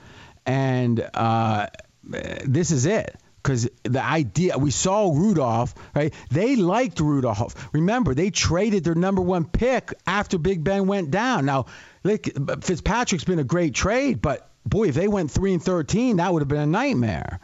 and 0.45 0.99
uh, 1.13 1.67
this 2.03 2.71
is 2.71 2.85
it. 2.85 3.15
Because 3.41 3.69
the 3.83 4.01
idea, 4.01 4.57
we 4.57 4.71
saw 4.71 5.11
Rudolph, 5.13 5.75
right? 5.93 6.13
They 6.31 6.55
liked 6.55 7.01
Rudolph. 7.01 7.73
Remember, 7.73 8.13
they 8.13 8.29
traded 8.29 8.85
their 8.85 8.95
number 8.95 9.21
one 9.21 9.43
pick 9.43 9.93
after 10.07 10.37
Big 10.37 10.63
Ben 10.63 10.87
went 10.87 11.11
down. 11.11 11.45
Now, 11.45 11.65
like, 12.05 12.31
Fitzpatrick's 12.61 13.25
been 13.25 13.39
a 13.39 13.43
great 13.43 13.73
trade, 13.73 14.21
but 14.21 14.49
boy, 14.65 14.87
if 14.87 14.95
they 14.95 15.09
went 15.09 15.29
three 15.29 15.51
and 15.51 15.61
thirteen, 15.61 16.17
that 16.17 16.31
would 16.31 16.41
have 16.41 16.47
been 16.47 16.61
a 16.61 16.65
nightmare. 16.65 17.41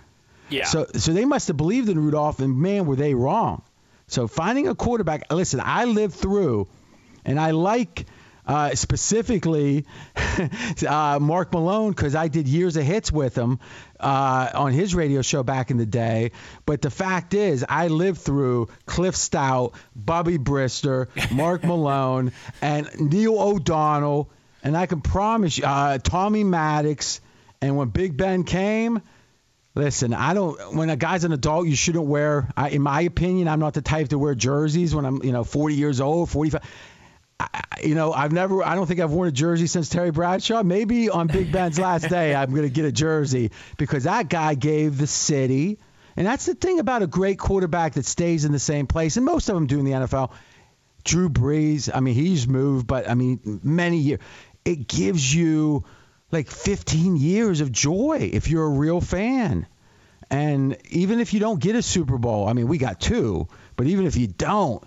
Yeah. 0.47 0.65
So 0.65 0.87
so 0.95 1.11
they 1.11 1.25
must 1.25 1.49
have 1.49 1.57
believed 1.57 1.89
in 1.89 1.99
Rudolph, 1.99 2.39
and 2.39 2.57
man, 2.57 2.85
were 2.85 2.95
they 2.95 3.13
wrong. 3.13 3.61
So 4.09 4.27
finding 4.27 4.67
a 4.67 4.75
quarterback. 4.75 5.31
Listen, 5.31 5.61
I 5.63 5.85
lived 5.85 6.15
through, 6.15 6.67
and 7.25 7.39
I 7.39 7.51
like. 7.51 8.05
Uh, 8.47 8.73
specifically, 8.73 9.85
uh, 10.87 11.19
Mark 11.21 11.53
Malone, 11.53 11.91
because 11.91 12.15
I 12.15 12.29
did 12.29 12.47
years 12.47 12.77
of 12.77 12.83
hits 12.83 13.11
with 13.11 13.37
him 13.37 13.59
uh, 13.99 14.49
on 14.55 14.71
his 14.71 14.95
radio 14.95 15.21
show 15.21 15.43
back 15.43 15.69
in 15.69 15.77
the 15.77 15.85
day. 15.85 16.31
But 16.65 16.81
the 16.81 16.89
fact 16.89 17.35
is, 17.35 17.63
I 17.69 17.89
lived 17.89 18.21
through 18.21 18.69
Cliff 18.87 19.13
Stoudt, 19.13 19.75
Bubby 19.95 20.39
Brister, 20.39 21.09
Mark 21.31 21.63
Malone, 21.69 22.31
and 22.59 22.89
Neil 22.99 23.39
O'Donnell, 23.39 24.31
and 24.63 24.75
I 24.75 24.87
can 24.87 25.01
promise 25.01 25.59
you, 25.59 25.65
uh, 25.65 25.99
Tommy 25.99 26.43
Maddox. 26.43 27.21
And 27.61 27.77
when 27.77 27.89
Big 27.89 28.17
Ben 28.17 28.45
came, 28.45 29.03
Listen, 29.75 30.13
I 30.13 30.33
don't. 30.33 30.75
When 30.75 30.89
a 30.89 30.95
guy's 30.95 31.23
an 31.23 31.31
adult, 31.31 31.67
you 31.67 31.75
shouldn't 31.75 32.05
wear. 32.05 32.49
I, 32.57 32.69
in 32.69 32.81
my 32.81 33.01
opinion, 33.01 33.47
I'm 33.47 33.59
not 33.59 33.73
the 33.75 33.81
type 33.81 34.09
to 34.09 34.19
wear 34.19 34.35
jerseys 34.35 34.95
when 34.95 35.05
I'm, 35.05 35.23
you 35.23 35.31
know, 35.31 35.43
40 35.43 35.75
years 35.75 36.01
old, 36.01 36.29
45. 36.29 36.61
I, 37.39 37.63
you 37.83 37.95
know, 37.95 38.11
I've 38.11 38.31
never. 38.31 38.63
I 38.63 38.75
don't 38.75 38.87
think 38.87 38.99
I've 38.99 39.11
worn 39.11 39.29
a 39.29 39.31
jersey 39.31 39.67
since 39.67 39.87
Terry 39.89 40.11
Bradshaw. 40.11 40.63
Maybe 40.63 41.09
on 41.09 41.27
Big 41.27 41.51
Ben's 41.51 41.79
last 41.79 42.09
day, 42.09 42.35
I'm 42.35 42.49
going 42.49 42.63
to 42.63 42.69
get 42.69 42.85
a 42.85 42.91
jersey 42.91 43.51
because 43.77 44.05
that 44.05 44.27
guy 44.27 44.55
gave 44.55 44.97
the 44.97 45.07
city. 45.07 45.79
And 46.17 46.27
that's 46.27 46.45
the 46.45 46.55
thing 46.55 46.79
about 46.79 47.01
a 47.01 47.07
great 47.07 47.39
quarterback 47.39 47.93
that 47.93 48.05
stays 48.05 48.43
in 48.43 48.51
the 48.51 48.59
same 48.59 48.87
place, 48.87 49.15
and 49.15 49.25
most 49.25 49.47
of 49.47 49.55
them 49.55 49.67
do 49.67 49.79
in 49.79 49.85
the 49.85 49.91
NFL. 49.91 50.31
Drew 51.05 51.29
Brees, 51.29 51.89
I 51.93 52.01
mean, 52.01 52.13
he's 52.13 52.47
moved, 52.47 52.87
but 52.87 53.09
I 53.09 53.13
mean, 53.13 53.61
many 53.63 53.99
years. 53.99 54.19
It 54.65 54.87
gives 54.87 55.33
you 55.33 55.85
like 56.31 56.49
15 56.49 57.17
years 57.17 57.61
of 57.61 57.71
joy 57.71 58.29
if 58.33 58.47
you're 58.49 58.65
a 58.65 58.69
real 58.69 59.01
fan. 59.01 59.67
And 60.29 60.77
even 60.89 61.19
if 61.19 61.33
you 61.33 61.39
don't 61.39 61.59
get 61.59 61.75
a 61.75 61.81
Super 61.81 62.17
Bowl, 62.17 62.47
I 62.47 62.53
mean, 62.53 62.67
we 62.67 62.77
got 62.77 62.99
two, 62.99 63.47
but 63.75 63.87
even 63.87 64.05
if 64.05 64.15
you 64.15 64.27
don't, 64.27 64.83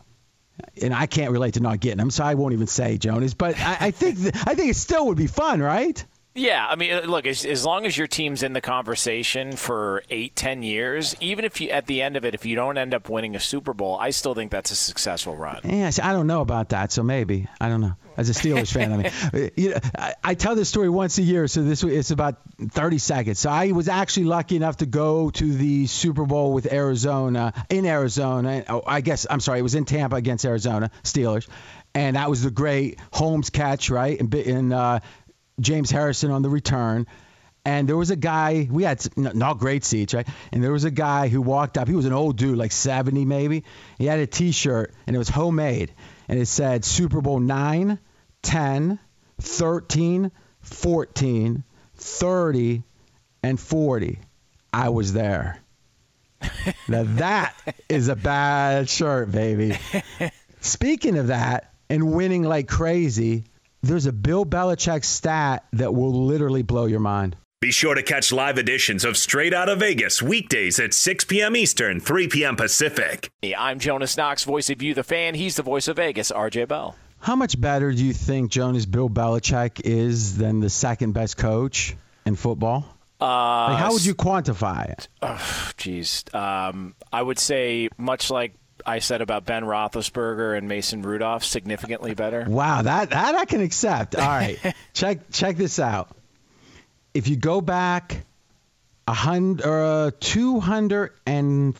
and 0.80 0.94
I 0.94 1.06
can't 1.06 1.32
relate 1.32 1.54
to 1.54 1.60
not 1.60 1.80
getting 1.80 1.98
them, 1.98 2.10
so 2.10 2.22
I 2.24 2.34
won't 2.34 2.52
even 2.52 2.68
say 2.68 2.98
Jonas. 2.98 3.34
But 3.34 3.58
I, 3.58 3.76
I 3.80 3.90
think 3.90 4.18
th- 4.18 4.34
I 4.46 4.54
think 4.54 4.70
it 4.70 4.76
still 4.76 5.06
would 5.06 5.16
be 5.16 5.26
fun, 5.26 5.60
right? 5.60 6.04
Yeah, 6.34 6.66
I 6.66 6.76
mean, 6.76 6.92
uh, 6.92 7.00
look, 7.02 7.26
as, 7.26 7.44
as 7.44 7.64
long 7.64 7.84
as 7.84 7.96
your 7.96 8.06
team's 8.06 8.42
in 8.42 8.54
the 8.54 8.62
conversation 8.62 9.54
for 9.54 10.02
eight, 10.08 10.34
ten 10.34 10.62
years, 10.62 11.14
even 11.20 11.44
if 11.44 11.60
you 11.60 11.68
at 11.68 11.86
the 11.86 12.00
end 12.00 12.16
of 12.16 12.24
it, 12.24 12.34
if 12.34 12.46
you 12.46 12.56
don't 12.56 12.78
end 12.78 12.94
up 12.94 13.10
winning 13.10 13.36
a 13.36 13.40
Super 13.40 13.74
Bowl, 13.74 13.98
I 13.98 14.10
still 14.10 14.34
think 14.34 14.50
that's 14.50 14.70
a 14.70 14.76
successful 14.76 15.36
run. 15.36 15.60
Yeah, 15.64 15.90
I 16.02 16.12
don't 16.12 16.26
know 16.26 16.40
about 16.40 16.70
that, 16.70 16.90
so 16.90 17.02
maybe 17.02 17.48
I 17.60 17.68
don't 17.68 17.82
know. 17.82 17.96
As 18.14 18.28
a 18.28 18.34
Steelers 18.34 18.72
fan, 18.72 18.92
I 18.92 18.96
mean, 18.98 19.50
you 19.56 19.70
know, 19.70 19.78
I, 19.96 20.14
I 20.22 20.34
tell 20.34 20.54
this 20.54 20.68
story 20.68 20.88
once 20.88 21.16
a 21.18 21.22
year, 21.22 21.48
so 21.48 21.62
this 21.62 21.82
it's 21.82 22.10
about 22.10 22.36
30 22.60 22.98
seconds. 22.98 23.38
So 23.38 23.50
I 23.50 23.72
was 23.72 23.88
actually 23.88 24.24
lucky 24.24 24.56
enough 24.56 24.78
to 24.78 24.86
go 24.86 25.30
to 25.30 25.52
the 25.52 25.86
Super 25.86 26.26
Bowl 26.26 26.52
with 26.52 26.72
Arizona 26.72 27.52
in 27.70 27.86
Arizona. 27.86 28.64
Oh, 28.68 28.82
I 28.86 29.00
guess 29.00 29.26
I'm 29.28 29.40
sorry, 29.40 29.60
it 29.60 29.62
was 29.62 29.74
in 29.74 29.86
Tampa 29.86 30.16
against 30.16 30.44
Arizona 30.44 30.90
Steelers, 31.04 31.48
and 31.94 32.16
that 32.16 32.30
was 32.30 32.42
the 32.42 32.50
great 32.50 32.98
Holmes 33.12 33.50
catch, 33.50 33.90
right? 33.90 34.18
And, 34.18 34.32
and 34.34 34.72
uh, 34.72 35.00
James 35.60 35.90
Harrison 35.90 36.30
on 36.30 36.42
the 36.42 36.50
return. 36.50 37.06
And 37.64 37.88
there 37.88 37.96
was 37.96 38.10
a 38.10 38.16
guy, 38.16 38.68
we 38.70 38.82
had 38.82 39.06
not 39.16 39.58
great 39.58 39.84
seats, 39.84 40.14
right? 40.14 40.26
And 40.50 40.64
there 40.64 40.72
was 40.72 40.84
a 40.84 40.90
guy 40.90 41.28
who 41.28 41.40
walked 41.40 41.78
up. 41.78 41.86
He 41.86 41.94
was 41.94 42.06
an 42.06 42.12
old 42.12 42.36
dude, 42.36 42.58
like 42.58 42.72
70 42.72 43.24
maybe. 43.24 43.62
He 43.98 44.06
had 44.06 44.18
a 44.18 44.26
t 44.26 44.50
shirt, 44.50 44.92
and 45.06 45.14
it 45.14 45.18
was 45.18 45.28
homemade. 45.28 45.94
And 46.28 46.40
it 46.40 46.46
said 46.46 46.84
Super 46.84 47.20
Bowl 47.20 47.38
9, 47.38 48.00
10, 48.42 48.98
13, 49.40 50.32
14, 50.60 51.64
30, 51.94 52.82
and 53.44 53.60
40. 53.60 54.18
I 54.72 54.88
was 54.88 55.12
there. 55.12 55.58
now 56.88 57.04
that 57.04 57.54
is 57.88 58.08
a 58.08 58.16
bad 58.16 58.88
shirt, 58.88 59.30
baby. 59.30 59.78
Speaking 60.60 61.16
of 61.16 61.28
that, 61.28 61.72
and 61.88 62.14
winning 62.14 62.42
like 62.42 62.68
crazy, 62.68 63.44
there's 63.82 64.06
a 64.06 64.12
Bill 64.12 64.46
Belichick 64.46 65.04
stat 65.04 65.64
that 65.72 65.92
will 65.94 66.24
literally 66.24 66.62
blow 66.62 66.86
your 66.86 67.00
mind. 67.00 67.36
Be 67.60 67.70
sure 67.70 67.94
to 67.94 68.02
catch 68.02 68.32
live 68.32 68.58
editions 68.58 69.04
of 69.04 69.16
Straight 69.16 69.54
Out 69.54 69.68
of 69.68 69.80
Vegas 69.80 70.20
weekdays 70.20 70.80
at 70.80 70.94
6 70.94 71.24
p.m. 71.26 71.54
Eastern, 71.54 72.00
3 72.00 72.28
p.m. 72.28 72.56
Pacific. 72.56 73.28
Hey, 73.40 73.54
I'm 73.54 73.78
Jonas 73.78 74.16
Knox, 74.16 74.44
voice 74.44 74.68
of 74.70 74.82
you, 74.82 74.94
the 74.94 75.04
fan. 75.04 75.34
He's 75.34 75.56
the 75.56 75.62
voice 75.62 75.86
of 75.86 75.96
Vegas, 75.96 76.32
RJ 76.32 76.68
Bell. 76.68 76.96
How 77.20 77.36
much 77.36 77.60
better 77.60 77.92
do 77.92 78.04
you 78.04 78.12
think 78.12 78.50
Jonas 78.50 78.84
Bill 78.84 79.08
Belichick 79.08 79.80
is 79.84 80.36
than 80.36 80.58
the 80.58 80.70
second 80.70 81.12
best 81.12 81.36
coach 81.36 81.94
in 82.26 82.34
football? 82.34 82.84
Uh, 83.20 83.68
like 83.68 83.78
how 83.78 83.92
would 83.92 84.04
you 84.04 84.16
quantify 84.16 84.90
it? 84.90 85.08
Jeez, 85.22 86.24
oh, 86.34 86.38
um, 86.40 86.96
I 87.12 87.22
would 87.22 87.38
say 87.38 87.88
much 87.96 88.30
like 88.30 88.54
I 88.86 88.98
said 88.98 89.20
about 89.20 89.44
Ben 89.44 89.64
Roethlisberger 89.64 90.56
and 90.56 90.68
Mason 90.68 91.02
Rudolph, 91.02 91.44
significantly 91.44 92.14
better. 92.14 92.44
Wow, 92.48 92.82
that 92.82 93.10
that 93.10 93.34
I 93.34 93.44
can 93.44 93.60
accept. 93.60 94.16
All 94.16 94.26
right, 94.26 94.58
check 94.92 95.30
check 95.30 95.56
this 95.56 95.78
out. 95.78 96.08
If 97.14 97.28
you 97.28 97.36
go 97.36 97.60
back 97.60 98.24
a 99.06 99.14
hundred 99.14 99.66
or 99.66 99.82
uh, 99.82 100.10
two 100.18 100.60
hundred 100.60 101.12
and 101.26 101.76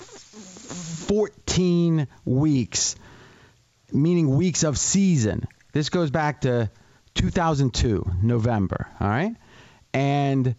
fourteen 1.06 2.06
weeks, 2.24 2.96
meaning 3.92 4.36
weeks 4.36 4.64
of 4.64 4.78
season. 4.78 5.46
This 5.72 5.88
goes 5.88 6.10
back 6.10 6.42
to 6.42 6.70
2002 7.14 8.06
November. 8.22 8.88
All 9.00 9.08
right, 9.08 9.34
and 9.94 10.54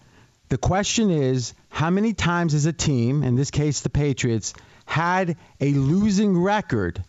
the 0.50 0.58
question 0.58 1.10
is, 1.10 1.54
how 1.70 1.90
many 1.90 2.14
times 2.14 2.54
as 2.54 2.66
a 2.66 2.74
team, 2.74 3.24
in 3.24 3.36
this 3.36 3.52
case 3.52 3.82
the 3.82 3.90
Patriots, 3.90 4.54
had 4.86 5.38
a 5.60 5.72
losing 5.72 6.38
record 6.38 7.04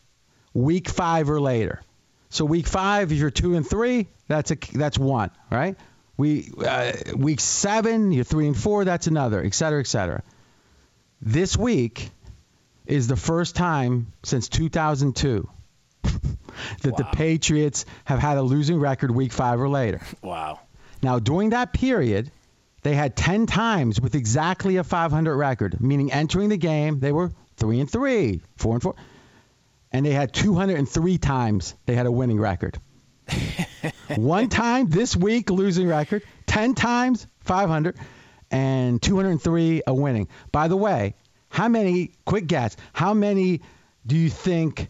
week 0.53 0.89
five 0.89 1.29
or 1.29 1.41
later. 1.41 1.83
So 2.31 2.45
week 2.45 2.67
five, 2.67 3.13
if 3.13 3.19
you're 3.19 3.31
two 3.31 3.55
and 3.55 3.67
three, 3.67 4.09
that's 4.27 4.51
a 4.51 4.57
that's 4.73 4.99
one, 4.99 5.31
right? 5.51 5.77
We 6.17 6.51
uh, 6.65 6.93
week 7.17 7.41
seven, 7.41 8.13
you're 8.13 8.25
three 8.25 8.47
and 8.47 8.57
four, 8.57 8.85
that's 8.85 9.07
another, 9.07 9.43
et 9.43 9.55
cetera, 9.55 9.81
et 9.81 9.87
cetera. 9.87 10.23
This 11.21 11.57
week 11.57 12.11
is 12.87 13.09
the 13.09 13.17
first 13.17 13.57
time 13.57 14.13
since 14.23 14.49
2002 14.49 15.49
that 16.03 16.13
wow. 16.85 16.91
the 16.97 17.05
Patriots 17.05 17.87
have 18.05 18.19
had 18.19 18.37
a 18.37 18.43
losing 18.43 18.79
record 18.79 19.11
week 19.11 19.33
five 19.33 19.61
or 19.61 19.69
later. 19.69 20.01
Wow. 20.23 20.61
Now 21.03 21.19
during 21.19 21.51
that 21.51 21.73
period, 21.73 22.31
they 22.83 22.95
had 22.95 23.15
10 23.15 23.47
times 23.47 24.01
with 24.01 24.15
exactly 24.15 24.77
a 24.77 24.85
500 24.85 25.37
record, 25.37 25.81
meaning 25.81 26.13
entering 26.13 26.49
the 26.49 26.57
game, 26.57 26.99
they 27.01 27.13
were 27.13 27.31
three 27.57 27.81
and 27.81 27.91
three, 27.91 28.41
four 28.57 28.75
and 28.75 28.83
four, 28.83 28.95
and 29.93 30.05
they 30.05 30.13
had 30.13 30.33
203 30.33 31.19
times 31.19 31.75
they 31.87 31.95
had 31.95 32.07
a 32.07 32.13
winning 32.13 32.39
record. 32.39 32.79
One 34.17 34.49
time 34.49 34.91
this 34.91 35.17
week 35.17 35.51
losing 35.51 35.89
record, 35.89 36.23
10 36.47 36.75
times 36.75 37.27
500, 37.41 37.97
and 38.51 39.01
203 39.01 39.83
a 39.87 39.95
winning. 39.95 40.29
By 40.53 40.69
the 40.69 40.77
way, 40.77 41.15
how 41.49 41.69
many? 41.69 42.11
Quick 42.25 42.47
guess. 42.47 42.77
How 42.93 43.15
many 43.15 43.63
do 44.07 44.17
you 44.17 44.29
think 44.29 44.89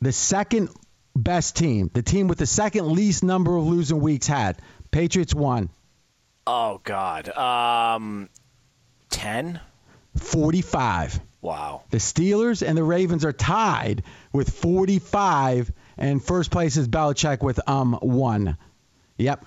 the 0.00 0.12
second 0.12 0.68
best 1.14 1.56
team, 1.56 1.90
the 1.92 2.02
team 2.02 2.28
with 2.28 2.38
the 2.38 2.46
second 2.46 2.92
least 2.92 3.22
number 3.22 3.56
of 3.56 3.64
losing 3.64 4.00
weeks, 4.00 4.26
had? 4.26 4.60
Patriots 4.90 5.34
won. 5.34 5.70
Oh 6.46 6.80
God. 6.82 7.28
Um, 7.28 8.28
ten. 9.10 9.60
45. 10.16 11.20
Wow. 11.40 11.82
The 11.90 11.98
Steelers 11.98 12.66
and 12.66 12.76
the 12.76 12.82
Ravens 12.82 13.24
are 13.24 13.32
tied 13.32 14.02
with 14.32 14.52
45, 14.52 15.70
and 15.96 16.22
first 16.22 16.50
place 16.50 16.76
is 16.76 16.88
Belichick 16.88 17.42
with 17.42 17.60
um 17.68 17.94
one. 18.02 18.56
Yep. 19.18 19.44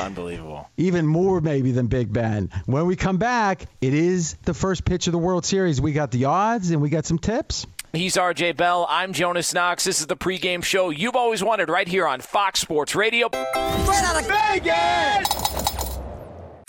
Unbelievable. 0.00 0.68
Even 0.76 1.06
more 1.06 1.40
maybe 1.40 1.72
than 1.72 1.86
Big 1.86 2.12
Ben. 2.12 2.50
When 2.66 2.86
we 2.86 2.96
come 2.96 3.18
back, 3.18 3.66
it 3.80 3.92
is 3.92 4.34
the 4.44 4.54
first 4.54 4.84
pitch 4.84 5.06
of 5.06 5.12
the 5.12 5.18
World 5.18 5.44
Series. 5.44 5.80
We 5.80 5.92
got 5.92 6.10
the 6.10 6.26
odds 6.26 6.70
and 6.70 6.80
we 6.80 6.88
got 6.88 7.04
some 7.04 7.18
tips. 7.18 7.66
He's 7.92 8.16
RJ 8.16 8.56
Bell. 8.56 8.86
I'm 8.88 9.12
Jonas 9.12 9.52
Knox. 9.52 9.84
This 9.84 10.00
is 10.00 10.06
the 10.06 10.16
pregame 10.16 10.64
show 10.64 10.88
you've 10.88 11.16
always 11.16 11.42
wanted 11.44 11.68
right 11.68 11.86
here 11.86 12.06
on 12.06 12.20
Fox 12.20 12.60
Sports 12.60 12.94
Radio. 12.94 13.28
Straight 13.28 14.02
out 14.02 14.18
of 14.18 14.26
Vegas! 14.26 15.91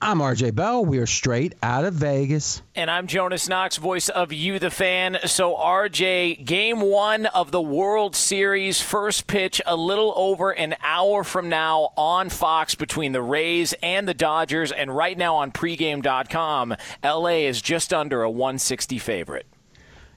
I'm 0.00 0.18
RJ 0.18 0.54
Bell. 0.54 0.84
We 0.84 0.98
are 0.98 1.06
straight 1.06 1.56
out 1.60 1.84
of 1.84 1.94
Vegas. 1.94 2.62
And 2.76 2.88
I'm 2.88 3.08
Jonas 3.08 3.48
Knox, 3.48 3.78
voice 3.78 4.08
of 4.08 4.32
You, 4.32 4.60
the 4.60 4.70
fan. 4.70 5.18
So, 5.26 5.56
RJ, 5.56 6.44
game 6.44 6.80
one 6.80 7.26
of 7.26 7.50
the 7.50 7.60
World 7.60 8.14
Series, 8.14 8.80
first 8.80 9.26
pitch 9.26 9.60
a 9.66 9.74
little 9.74 10.12
over 10.14 10.50
an 10.52 10.76
hour 10.84 11.24
from 11.24 11.48
now 11.48 11.90
on 11.96 12.28
Fox 12.28 12.76
between 12.76 13.10
the 13.10 13.22
Rays 13.22 13.74
and 13.82 14.06
the 14.06 14.14
Dodgers. 14.14 14.70
And 14.70 14.96
right 14.96 15.18
now 15.18 15.34
on 15.34 15.50
pregame.com, 15.50 16.76
LA 17.02 17.28
is 17.48 17.60
just 17.60 17.92
under 17.92 18.22
a 18.22 18.30
160 18.30 19.00
favorite. 19.00 19.46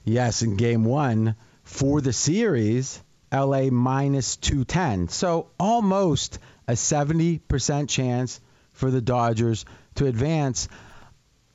Yes, 0.04 0.42
in 0.42 0.56
game 0.56 0.84
one 0.84 1.34
for 1.64 2.00
the 2.00 2.12
series, 2.12 3.02
LA 3.32 3.64
minus 3.70 4.36
210. 4.36 5.08
So 5.08 5.50
almost 5.58 6.38
a 6.68 6.74
70% 6.74 7.88
chance 7.88 8.40
for 8.82 8.90
the 8.90 9.00
Dodgers 9.00 9.64
to 9.94 10.06
advance. 10.06 10.68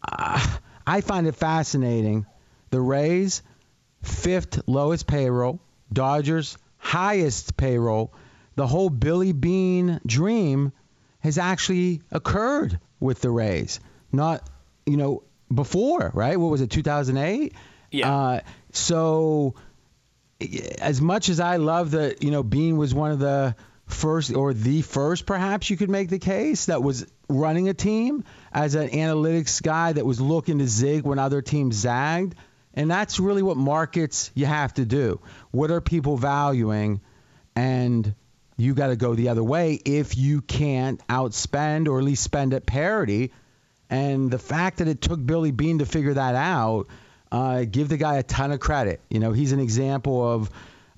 Uh, 0.01 0.39
I 0.87 1.01
find 1.01 1.27
it 1.27 1.35
fascinating. 1.35 2.25
The 2.69 2.79
Rays, 2.79 3.43
fifth 4.01 4.61
lowest 4.65 5.07
payroll, 5.07 5.59
Dodgers, 5.91 6.57
highest 6.77 7.57
payroll. 7.57 8.13
The 8.55 8.65
whole 8.65 8.89
Billy 8.89 9.33
Beane 9.33 9.99
dream 10.05 10.71
has 11.19 11.37
actually 11.37 12.01
occurred 12.11 12.79
with 13.01 13.19
the 13.19 13.29
Rays. 13.29 13.81
Not, 14.13 14.49
you 14.85 14.95
know, 14.95 15.23
before, 15.53 16.09
right? 16.13 16.39
What 16.39 16.49
was 16.49 16.61
it, 16.61 16.71
2008? 16.71 17.55
Yeah. 17.91 18.09
Uh, 18.09 18.39
so, 18.71 19.55
as 20.79 21.01
much 21.01 21.27
as 21.27 21.41
I 21.41 21.57
love 21.57 21.91
that, 21.91 22.23
you 22.23 22.31
know, 22.31 22.41
Beane 22.41 22.77
was 22.77 22.93
one 22.93 23.11
of 23.11 23.19
the 23.19 23.53
first 23.87 24.33
or 24.33 24.53
the 24.53 24.81
first, 24.81 25.25
perhaps 25.25 25.69
you 25.69 25.75
could 25.75 25.89
make 25.89 26.07
the 26.07 26.19
case 26.19 26.67
that 26.67 26.81
was 26.81 27.05
running 27.29 27.69
a 27.69 27.73
team 27.73 28.23
as 28.51 28.75
an 28.75 28.89
analytics 28.89 29.61
guy 29.61 29.93
that 29.93 30.05
was 30.05 30.21
looking 30.21 30.59
to 30.59 30.67
zig 30.67 31.03
when 31.03 31.19
other 31.19 31.41
teams 31.41 31.75
zagged. 31.75 32.35
And 32.73 32.89
that's 32.91 33.19
really 33.19 33.41
what 33.41 33.57
markets 33.57 34.31
you 34.35 34.45
have 34.45 34.73
to 34.75 34.85
do. 34.85 35.19
What 35.51 35.71
are 35.71 35.81
people 35.81 36.15
valuing? 36.15 37.01
And 37.55 38.13
you 38.57 38.73
got 38.73 38.87
to 38.87 38.95
go 38.95 39.15
the 39.15 39.29
other 39.29 39.43
way 39.43 39.79
if 39.85 40.17
you 40.17 40.41
can't 40.41 41.05
outspend 41.07 41.87
or 41.87 41.99
at 41.99 42.03
least 42.03 42.23
spend 42.23 42.53
at 42.53 42.65
parity. 42.65 43.31
And 43.89 44.29
the 44.29 44.39
fact 44.39 44.77
that 44.77 44.87
it 44.87 45.01
took 45.01 45.23
Billy 45.25 45.51
Beane 45.51 45.79
to 45.79 45.85
figure 45.85 46.13
that 46.13 46.35
out, 46.35 46.87
uh, 47.31 47.65
give 47.69 47.89
the 47.89 47.97
guy 47.97 48.17
a 48.17 48.23
ton 48.23 48.51
of 48.51 48.59
credit. 48.59 49.01
You 49.09 49.19
know, 49.19 49.31
he's 49.31 49.51
an 49.51 49.59
example 49.59 50.27
of, 50.27 50.49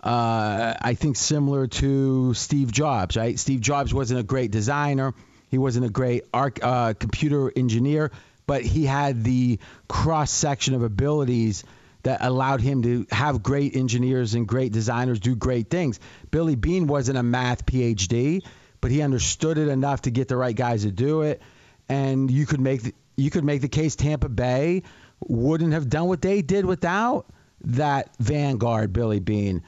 uh, 0.04 0.74
I 0.82 0.96
think, 0.96 1.16
similar 1.16 1.68
to 1.68 2.34
Steve 2.34 2.72
Jobs, 2.72 3.18
right? 3.18 3.38
Steve 3.38 3.62
Jobs 3.62 3.94
wasn't 3.94 4.20
a 4.20 4.24
great 4.24 4.52
designer, 4.52 5.14
he 5.50 5.58
wasn't 5.58 5.86
a 5.86 5.90
great 5.90 6.24
arc, 6.34 6.60
uh, 6.64 6.94
computer 6.94 7.52
engineer, 7.56 8.12
but 8.46 8.64
he 8.64 8.86
had 8.86 9.24
the 9.24 9.60
cross 9.88 10.32
section 10.32 10.74
of 10.74 10.84
abilities 10.84 11.64
that 12.04 12.24
allowed 12.24 12.62
him 12.62 12.82
to 12.84 13.06
have 13.12 13.44
great 13.44 13.76
engineers 13.76 14.34
and 14.34 14.48
great 14.48 14.72
designers 14.72 15.20
do 15.20 15.36
great 15.36 15.70
things. 15.70 16.00
Billy 16.32 16.56
Beane 16.56 16.88
wasn't 16.88 17.18
a 17.18 17.24
math 17.24 17.66
PhD, 17.66 18.44
but 18.80 18.92
he 18.92 19.02
understood 19.02 19.58
it 19.58 19.68
enough 19.68 20.04
to 20.04 20.12
get 20.12 20.28
the 20.28 20.38
right 20.38 20.56
guys 20.56 20.84
to 20.84 20.92
do 20.92 21.24
it. 21.24 21.42
And 21.90 22.32
you 22.32 22.46
could 22.46 22.62
make 22.62 22.84
the, 22.84 22.94
you 23.18 23.30
could 23.30 23.44
make 23.44 23.62
the 23.62 23.68
case 23.70 23.96
Tampa 23.96 24.30
Bay 24.30 24.84
wouldn't 25.20 25.74
have 25.74 25.90
done 25.90 26.08
what 26.08 26.22
they 26.22 26.42
did 26.42 26.66
without 26.66 27.26
that 27.66 28.16
vanguard 28.18 28.94
Billy 28.94 29.20
Beane. 29.20 29.64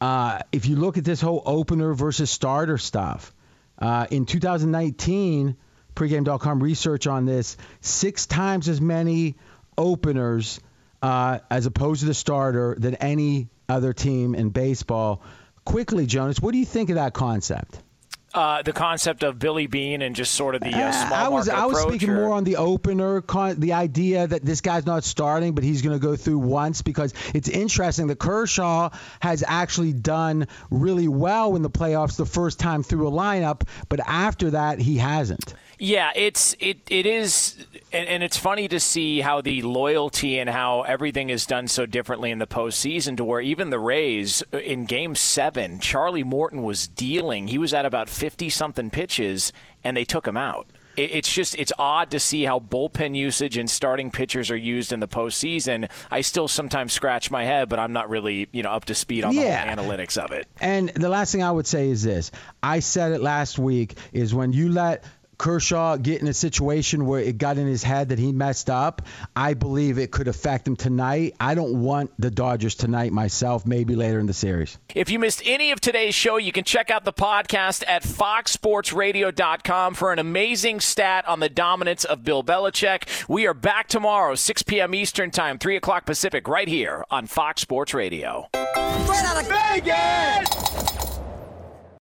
Uh, 0.00 0.38
if 0.52 0.66
you 0.66 0.76
look 0.76 0.96
at 0.96 1.04
this 1.04 1.20
whole 1.20 1.42
opener 1.44 1.92
versus 1.92 2.30
starter 2.30 2.78
stuff, 2.78 3.34
uh, 3.78 4.06
in 4.10 4.26
2019, 4.26 5.56
pregame.com 5.94 6.62
research 6.62 7.06
on 7.06 7.24
this, 7.24 7.56
six 7.80 8.26
times 8.26 8.68
as 8.68 8.80
many 8.80 9.36
openers 9.76 10.60
uh, 11.02 11.38
as 11.50 11.66
opposed 11.66 12.00
to 12.00 12.06
the 12.06 12.14
starter 12.14 12.74
than 12.78 12.94
any 12.96 13.48
other 13.68 13.92
team 13.92 14.34
in 14.34 14.50
baseball. 14.50 15.22
Quickly, 15.64 16.06
Jonas, 16.06 16.40
what 16.40 16.52
do 16.52 16.58
you 16.58 16.64
think 16.64 16.90
of 16.90 16.96
that 16.96 17.14
concept? 17.14 17.82
Uh, 18.38 18.62
the 18.62 18.72
concept 18.72 19.24
of 19.24 19.36
Billy 19.36 19.66
Beane 19.66 20.00
and 20.00 20.14
just 20.14 20.32
sort 20.32 20.54
of 20.54 20.60
the 20.60 20.72
uh, 20.72 20.92
small 20.92 21.12
I 21.12 21.26
was 21.26 21.48
I 21.48 21.66
was 21.66 21.80
speaking 21.80 22.10
or- 22.10 22.14
more 22.14 22.32
on 22.34 22.44
the 22.44 22.54
opener, 22.58 23.20
con- 23.20 23.58
the 23.58 23.72
idea 23.72 24.28
that 24.28 24.44
this 24.44 24.60
guy's 24.60 24.86
not 24.86 25.02
starting, 25.02 25.56
but 25.56 25.64
he's 25.64 25.82
going 25.82 25.98
to 25.98 26.00
go 26.00 26.14
through 26.14 26.38
once 26.38 26.82
because 26.82 27.14
it's 27.34 27.48
interesting 27.48 28.06
that 28.06 28.20
Kershaw 28.20 28.90
has 29.18 29.42
actually 29.44 29.92
done 29.92 30.46
really 30.70 31.08
well 31.08 31.56
in 31.56 31.62
the 31.62 31.70
playoffs 31.70 32.16
the 32.16 32.26
first 32.26 32.60
time 32.60 32.84
through 32.84 33.08
a 33.08 33.10
lineup, 33.10 33.62
but 33.88 33.98
after 34.06 34.52
that 34.52 34.78
he 34.78 34.98
hasn't. 34.98 35.54
Yeah, 35.78 36.10
it's 36.16 36.56
it 36.58 36.78
it 36.90 37.06
is, 37.06 37.56
and, 37.92 38.08
and, 38.08 38.22
it's 38.24 38.36
funny 38.36 38.66
to 38.68 38.80
see 38.80 39.20
how 39.20 39.40
the 39.40 39.62
loyalty 39.62 40.38
and 40.40 40.50
how 40.50 40.82
everything 40.82 41.30
is 41.30 41.46
done 41.46 41.68
so 41.68 41.86
differently 41.86 42.32
in 42.32 42.38
the 42.38 42.48
postseason. 42.48 43.16
To 43.16 43.24
where 43.24 43.40
even 43.40 43.70
the 43.70 43.78
Rays 43.78 44.42
uh, 44.52 44.58
in 44.58 44.86
Game 44.86 45.14
Seven, 45.14 45.78
Charlie 45.78 46.24
Morton 46.24 46.64
was 46.64 46.88
dealing. 46.88 47.46
He 47.48 47.58
was 47.58 47.72
at 47.72 47.86
about 47.86 48.08
fifty 48.08 48.50
something 48.50 48.90
pitches, 48.90 49.52
and 49.84 49.96
they 49.96 50.04
took 50.04 50.26
him 50.26 50.36
out. 50.36 50.66
It, 50.96 51.12
it's 51.12 51.32
just 51.32 51.54
it's 51.56 51.72
odd 51.78 52.10
to 52.10 52.18
see 52.18 52.42
how 52.42 52.58
bullpen 52.58 53.14
usage 53.16 53.56
and 53.56 53.70
starting 53.70 54.10
pitchers 54.10 54.50
are 54.50 54.56
used 54.56 54.92
in 54.92 54.98
the 54.98 55.08
postseason. 55.08 55.88
I 56.10 56.22
still 56.22 56.48
sometimes 56.48 56.92
scratch 56.92 57.30
my 57.30 57.44
head, 57.44 57.68
but 57.68 57.78
I'm 57.78 57.92
not 57.92 58.10
really 58.10 58.48
you 58.50 58.64
know 58.64 58.70
up 58.70 58.86
to 58.86 58.96
speed 58.96 59.22
on 59.22 59.32
Yeah. 59.32 59.76
the 59.76 59.80
whole 59.80 59.90
analytics 59.90 60.18
of 60.18 60.32
it. 60.32 60.48
And 60.60 60.88
the 60.88 61.08
last 61.08 61.30
thing 61.30 61.44
I 61.44 61.52
would 61.52 61.68
say 61.68 61.88
is 61.88 62.02
this: 62.02 62.32
I 62.64 62.80
said 62.80 63.12
it 63.12 63.20
last 63.20 63.60
week. 63.60 63.96
Is 64.12 64.34
when 64.34 64.52
you 64.52 64.70
let 64.72 65.04
Kershaw 65.38 65.96
get 65.96 66.20
in 66.20 66.26
a 66.26 66.34
situation 66.34 67.06
where 67.06 67.20
it 67.20 67.38
got 67.38 67.58
in 67.58 67.66
his 67.66 67.84
head 67.84 68.08
that 68.08 68.18
he 68.18 68.32
messed 68.32 68.68
up, 68.68 69.02
I 69.36 69.54
believe 69.54 69.98
it 69.98 70.10
could 70.10 70.26
affect 70.26 70.66
him 70.66 70.74
tonight. 70.74 71.34
I 71.38 71.54
don't 71.54 71.80
want 71.80 72.10
the 72.18 72.30
Dodgers 72.30 72.74
tonight 72.74 73.12
myself, 73.12 73.64
maybe 73.64 73.94
later 73.94 74.18
in 74.18 74.26
the 74.26 74.34
series. 74.34 74.76
If 74.94 75.10
you 75.10 75.18
missed 75.18 75.42
any 75.44 75.70
of 75.70 75.80
today's 75.80 76.14
show, 76.14 76.36
you 76.36 76.50
can 76.50 76.64
check 76.64 76.90
out 76.90 77.04
the 77.04 77.12
podcast 77.12 77.84
at 77.86 78.02
foxsportsradio.com 78.02 79.94
for 79.94 80.12
an 80.12 80.18
amazing 80.18 80.80
stat 80.80 81.26
on 81.28 81.38
the 81.40 81.48
dominance 81.48 82.04
of 82.04 82.24
Bill 82.24 82.42
Belichick. 82.42 83.28
We 83.28 83.46
are 83.46 83.54
back 83.54 83.86
tomorrow, 83.86 84.34
6 84.34 84.62
p.m. 84.64 84.94
Eastern 84.94 85.30
Time, 85.30 85.58
3 85.58 85.76
o'clock 85.76 86.04
Pacific, 86.04 86.48
right 86.48 86.68
here 86.68 87.04
on 87.10 87.26
Fox 87.26 87.62
Sports 87.62 87.94
Radio. 87.94 88.48
Straight 88.52 89.24
out 89.24 89.40
of 89.40 89.48
Vegas! 89.48 91.07